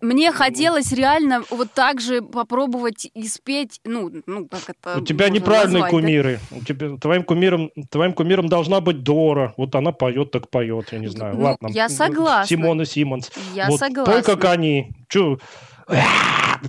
мне 0.00 0.30
хотелось 0.30 0.92
реально 0.92 1.42
вот 1.50 1.72
так 1.72 2.00
же 2.00 2.22
попробовать 2.22 3.10
и 3.14 3.26
спеть, 3.26 3.80
ну, 3.84 4.12
ну 4.26 4.46
как 4.46 4.62
это 4.68 5.00
У 5.00 5.04
тебя 5.04 5.28
неправильные 5.28 5.82
назвать, 5.82 5.90
да? 5.90 5.98
кумиры. 5.98 6.40
У 6.52 6.62
тебя, 6.62 6.96
твоим, 6.98 7.24
кумиром, 7.24 7.70
твоим 7.90 8.12
кумиром 8.12 8.48
должна 8.48 8.80
быть 8.80 9.02
Дора. 9.02 9.54
Вот 9.56 9.74
она 9.74 9.90
поет, 9.90 10.30
так 10.30 10.48
поет, 10.50 10.92
я 10.92 10.98
не 10.98 11.08
знаю. 11.08 11.34
Ну, 11.34 11.42
Ладно. 11.42 11.68
я 11.72 11.88
согласна. 11.88 12.46
Симона 12.46 12.84
Симмонс. 12.84 13.32
Я 13.54 13.68
вот, 13.68 13.80
согласна. 13.80 14.12
Пой, 14.12 14.22
как 14.22 14.44
они. 14.44 14.90
Чё? 15.08 15.38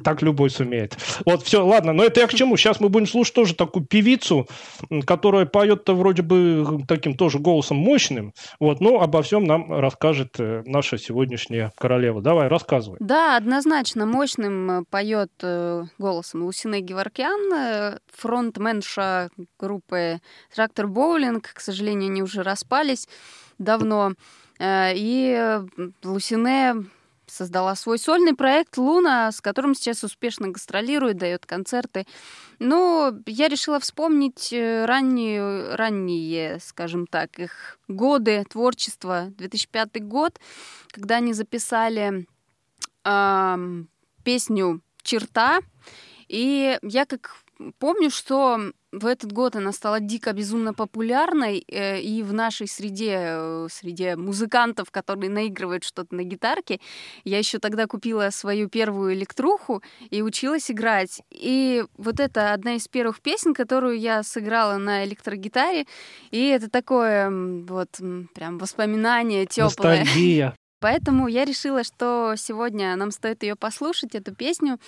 Так 0.03 0.22
любой 0.22 0.49
сумеет. 0.49 0.97
Вот, 1.26 1.43
все, 1.43 1.65
ладно, 1.65 1.93
но 1.93 2.03
это 2.03 2.20
я 2.20 2.28
к 2.28 2.34
чему? 2.34 2.57
Сейчас 2.57 2.80
мы 2.80 2.89
будем 2.89 3.07
слушать 3.07 3.34
тоже 3.34 3.55
такую 3.55 3.86
певицу, 3.86 4.47
которая 5.05 5.45
поет-то 5.45 5.95
вроде 5.95 6.22
бы 6.22 6.84
таким 6.88 7.15
тоже 7.15 7.39
голосом 7.39 7.78
мощным. 7.78 8.34
Вот, 8.59 8.82
но 8.82 9.01
обо 9.01 9.22
всем 9.22 9.45
нам 9.45 9.74
расскажет 9.74 10.36
э, 10.39 10.61
наша 10.65 10.97
сегодняшняя 10.97 11.72
королева. 11.78 12.22
Давай, 12.22 12.47
рассказывай. 12.47 12.97
Да, 12.99 13.38
однозначно 13.38 14.05
мощным 14.05 14.86
поет 14.89 15.32
голосом 15.97 16.43
Лусине 16.43 16.82
Геворкян, 16.82 17.53
э, 17.53 17.99
фронтменша 18.13 19.30
группы 19.59 20.20
Трактор 20.53 20.88
Боулинг. 20.88 21.53
К 21.53 21.59
сожалению, 21.59 22.09
они 22.09 22.22
уже 22.22 22.43
распались 22.43 23.07
давно. 23.57 24.13
Э, 24.59 24.93
И 24.95 25.34
э, 25.38 25.65
Лусине 26.03 26.76
создала 27.28 27.75
свой 27.75 27.99
сольный 27.99 28.34
проект 28.34 28.78
«Луна», 28.78 29.32
с 29.32 29.41
которым 29.41 29.75
сейчас 29.75 30.03
успешно 30.03 30.49
гастролирует, 30.49 31.17
дает 31.17 31.45
концерты. 31.45 32.05
Но 32.59 33.13
я 33.25 33.47
решила 33.47 33.80
вспомнить 33.80 34.51
э, 34.51 34.86
ранние, 34.86 35.75
ранние, 35.75 36.59
скажем 36.59 37.05
так, 37.05 37.39
их 37.39 37.80
годы 37.88 38.43
творчества. 38.49 39.28
2005 39.38 40.03
год, 40.05 40.39
когда 40.89 41.17
они 41.17 41.34
записали 41.34 42.25
ам, 43.03 43.89
песню 44.23 44.82
«Черта». 45.03 45.59
И 46.28 46.78
я 46.82 47.05
как 47.05 47.36
помню, 47.80 48.10
что 48.10 48.60
в 48.91 49.05
этот 49.05 49.32
год 49.32 49.55
она 49.55 49.72
стала 49.72 49.99
дико 49.99 50.34
безумно 50.34 50.74
популярной, 50.74 51.64
э, 51.68 51.99
и 51.99 52.24
в 52.24 52.34
нашей 52.34 52.68
среде, 52.68 53.18
э, 53.20 53.68
среде 53.70 54.16
музыкантов, 54.16 54.91
которые 54.91 55.30
наигрывают 55.30 55.84
что-то 55.84 56.16
на 56.16 56.24
гитарке, 56.24 56.80
я 57.24 57.38
еще 57.38 57.60
тогда 57.60 57.86
купила 57.88 58.30
свою 58.32 58.70
первую 58.70 59.14
электруху 59.14 59.84
и 60.10 60.22
училась 60.22 60.72
играть. 60.72 61.22
И 61.32 61.84
вот 61.97 62.20
это 62.20 62.53
одна 62.53 62.76
из 62.76 62.88
первых 62.88 63.22
песен, 63.22 63.53
которую 63.53 63.99
я 63.99 64.24
сыграла 64.24 64.78
на 64.78 65.03
электрогитаре, 65.05 65.86
и 66.32 66.47
это 66.47 66.70
такое 66.70 67.30
вот 67.30 67.89
прям 68.34 68.58
воспоминание 68.58 69.45
теплое. 69.45 69.99
Ностальгия. 69.99 70.55
Поэтому 70.80 71.28
я 71.28 71.45
решила, 71.45 71.84
что 71.84 72.36
сегодня 72.38 72.95
нам 72.95 73.11
стоит 73.11 73.43
ее 73.43 73.55
послушать, 73.55 74.15
эту 74.15 74.36
песню. 74.36 74.80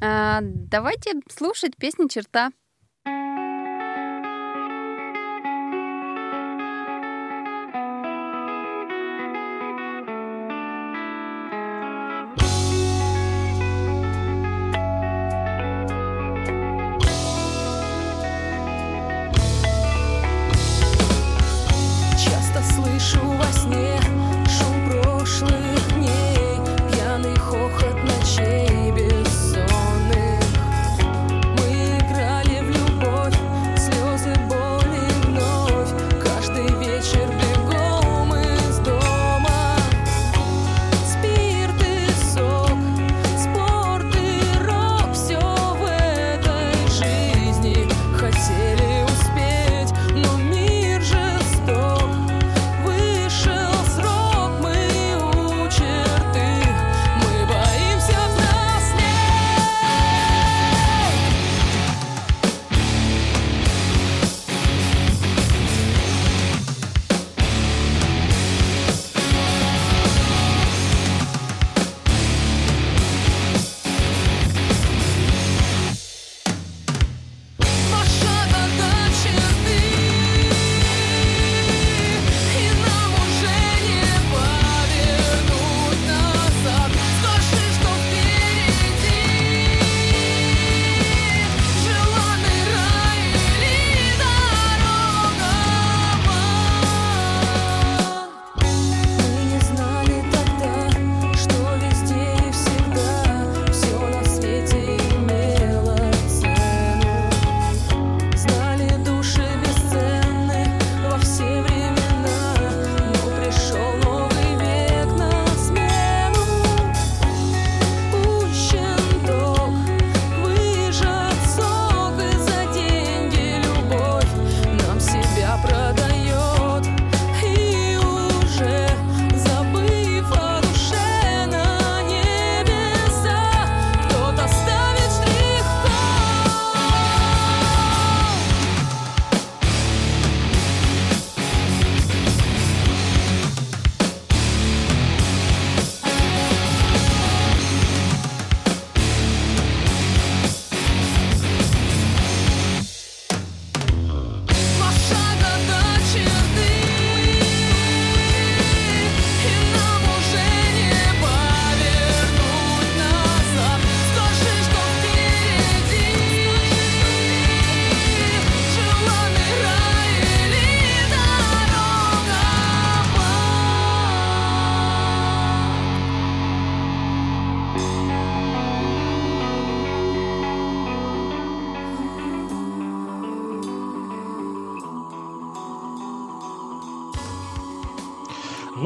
А, 0.00 0.40
давайте 0.42 1.20
слушать 1.28 1.76
песню 1.76 2.08
«Черта». 2.08 2.50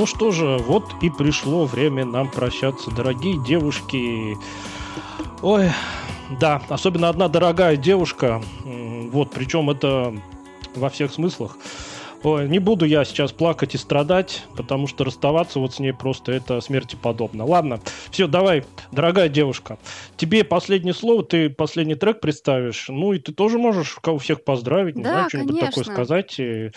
Что 0.09 0.33
же, 0.33 0.57
вот 0.59 0.85
и 1.03 1.11
пришло 1.11 1.67
время 1.67 2.05
нам 2.05 2.29
прощаться, 2.29 2.91
дорогие 2.91 3.39
девушки. 3.45 4.37
Ой, 5.43 5.71
да, 6.41 6.63
особенно 6.69 7.09
одна 7.09 7.29
дорогая 7.29 7.77
девушка. 7.77 8.43
Вот, 8.65 9.31
причем 9.31 9.71
это 9.71 10.17
во 10.75 10.89
всех 10.89 11.13
смыслах. 11.13 11.57
Ой, 12.25 12.49
не 12.49 12.59
буду 12.59 12.85
я 12.85 13.05
сейчас 13.05 13.31
плакать 13.31 13.77
и 13.77 13.79
страдать, 13.79 14.43
потому 14.57 14.89
что 14.89 15.05
расставаться 15.05 15.61
вот 15.61 15.75
с 15.75 15.79
ней 15.79 15.93
просто 15.93 16.33
это 16.33 16.61
смерти 16.61 16.97
подобно. 17.01 17.45
Ладно, 17.45 17.81
все, 18.11 18.27
давай, 18.27 18.65
дорогая 18.91 19.29
девушка, 19.29 19.79
тебе 20.17 20.43
последнее 20.43 20.95
слово, 20.95 21.23
ты 21.23 21.49
последний 21.49 21.95
трек 21.95 22.21
представишь, 22.21 22.87
ну 22.89 23.13
и 23.13 23.21
ты 23.21 23.33
тоже 23.33 23.59
можешь 23.59 23.97
кого 24.03 24.19
всех 24.19 24.43
поздравить, 24.43 24.97
не 24.97 25.05
Да, 25.05 25.11
знаю, 25.11 25.29
что-нибудь 25.29 25.61
такое 25.61 25.85
сказать, 25.85 26.41
и 26.41 26.73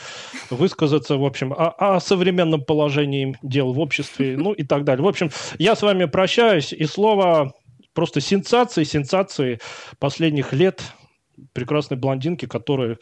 высказаться, 0.51 1.17
в 1.17 1.25
общем, 1.25 1.53
о, 1.53 1.95
о 1.95 1.99
современном 1.99 2.63
положении 2.63 3.35
дел 3.41 3.73
в 3.73 3.79
обществе, 3.79 4.37
ну 4.37 4.53
и 4.53 4.63
так 4.63 4.83
далее. 4.83 5.03
В 5.03 5.07
общем, 5.07 5.31
я 5.57 5.75
с 5.75 5.81
вами 5.81 6.05
прощаюсь, 6.05 6.71
и 6.71 6.85
слово 6.85 7.53
просто 7.93 8.21
сенсации, 8.21 8.83
сенсации 8.83 9.59
последних 9.97 10.53
лет 10.53 10.83
прекрасной 11.53 11.97
блондинки, 11.97 12.45
которая 12.45 12.97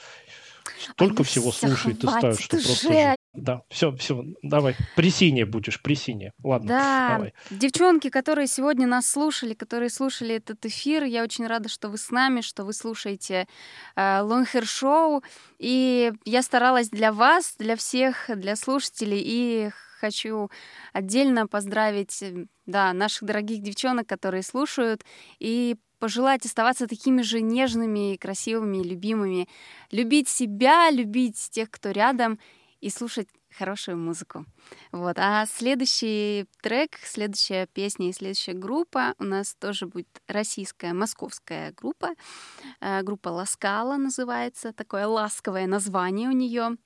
столько 0.79 1.19
ну 1.19 1.23
всего 1.23 1.51
всё, 1.51 1.67
слушает 1.67 2.03
и 2.03 2.07
ставит, 2.07 2.39
что 2.39 2.57
просто... 2.57 2.93
жуть. 2.93 3.15
Да, 3.33 3.61
все, 3.69 3.95
все, 3.95 4.23
давай, 4.41 4.75
при 4.95 5.11
сине 5.11 5.45
будешь, 5.45 5.81
при 5.81 5.93
сине. 5.95 6.31
Ладно, 6.43 6.67
Да, 6.67 7.09
давай. 7.15 7.33
девчонки, 7.51 8.09
которые 8.09 8.47
сегодня 8.47 8.87
нас 8.87 9.09
слушали, 9.09 9.53
которые 9.53 9.89
слушали 9.89 10.35
этот 10.35 10.65
эфир, 10.65 11.03
я 11.03 11.23
очень 11.23 11.45
рада, 11.47 11.69
что 11.69 11.89
вы 11.89 11.97
с 11.97 12.09
нами, 12.09 12.41
что 12.41 12.65
вы 12.65 12.73
слушаете 12.73 13.47
э, 13.95 14.01
Long 14.01 14.45
Hair 14.51 14.63
Show. 14.63 15.23
И 15.59 16.11
я 16.25 16.41
старалась 16.41 16.89
для 16.89 17.11
вас, 17.13 17.55
для 17.59 17.75
всех, 17.75 18.29
для 18.35 18.55
слушателей. 18.55 19.21
И 19.23 19.69
хочу 19.99 20.49
отдельно 20.93 21.47
поздравить, 21.47 22.21
э, 22.23 22.45
да, 22.65 22.93
наших 22.93 23.23
дорогих 23.23 23.61
девчонок, 23.61 24.07
которые 24.07 24.43
слушают, 24.43 25.03
и 25.39 25.75
пожелать 25.99 26.45
оставаться 26.45 26.87
такими 26.87 27.21
же 27.21 27.41
нежными, 27.41 28.15
красивыми, 28.15 28.83
любимыми. 28.83 29.47
Любить 29.91 30.29
себя, 30.29 30.89
любить 30.89 31.49
тех, 31.51 31.69
кто 31.69 31.91
рядом, 31.91 32.39
и 32.81 32.89
слушать 32.89 33.27
хорошую 33.57 33.97
музыку. 33.97 34.45
Вот. 34.91 35.17
А 35.17 35.45
следующий 35.45 36.45
трек, 36.61 36.97
следующая 37.03 37.67
песня 37.67 38.09
и 38.09 38.13
следующая 38.13 38.53
группа 38.53 39.15
у 39.19 39.23
нас 39.23 39.55
тоже 39.55 39.85
будет 39.85 40.21
российская, 40.27 40.93
московская 40.93 41.73
группа. 41.73 42.09
Э, 42.79 43.01
Группа 43.01 43.29
Ласкала 43.29 43.97
называется. 43.97 44.71
Такое 44.71 45.07
ласковое 45.07 45.67
название 45.67 46.29
у 46.29 46.33
нее. 46.33 46.77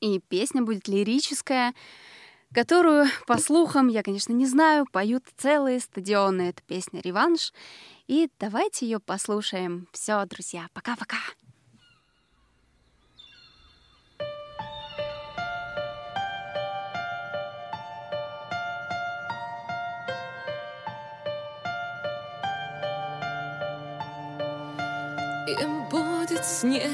И 0.00 0.20
песня 0.20 0.62
будет 0.62 0.88
лирическая, 0.88 1.74
которую, 2.54 3.06
по 3.26 3.38
слухам, 3.38 3.88
я, 3.88 4.02
конечно, 4.02 4.32
не 4.32 4.46
знаю, 4.46 4.86
поют 4.90 5.24
целые 5.36 5.80
стадионы. 5.80 6.50
Это 6.50 6.62
песня 6.62 7.00
«Реванш». 7.00 7.52
И 8.08 8.30
давайте 8.40 8.86
ее 8.86 9.00
послушаем. 9.00 9.86
Все, 9.92 10.24
друзья, 10.24 10.68
пока-пока. 10.72 11.18
Им 25.60 25.86
будет 25.90 26.46
снег, 26.46 26.90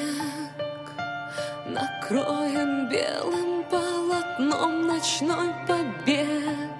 накроен 1.67 2.89
белым 2.89 3.62
полотном 3.71 4.89
ночной 4.89 5.55
побег. 5.69 6.74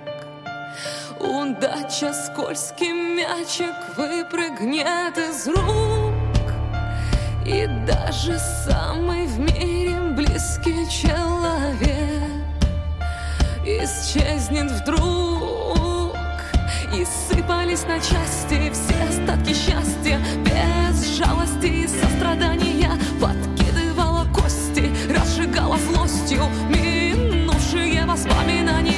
Удача 1.35 2.13
скользкий 2.15 2.93
мячик 2.93 3.75
выпрыгнет 3.97 5.19
из 5.19 5.49
рук, 5.49 6.15
и 7.45 7.67
даже 7.85 8.39
самый 8.39 9.27
в 9.27 9.41
мире 9.41 9.99
близкий 10.17 10.89
человек 10.89 12.23
исчезнет 13.65 14.71
вдруг. 14.71 16.15
И 16.95 17.05
сыпались 17.05 17.83
на 17.83 17.99
части 17.99 18.71
все 18.71 18.95
остатки 19.09 19.55
счастья. 19.55 20.21
Без 20.45 21.17
жалости 21.17 21.67
и 21.67 21.89
сострадания 21.89 22.93
Подкидывала 23.21 24.25
кости, 24.33 24.89
разжигала 25.13 25.79
злостью 25.79 26.45
Минувшие 26.69 28.07
воспоминания 28.07 28.94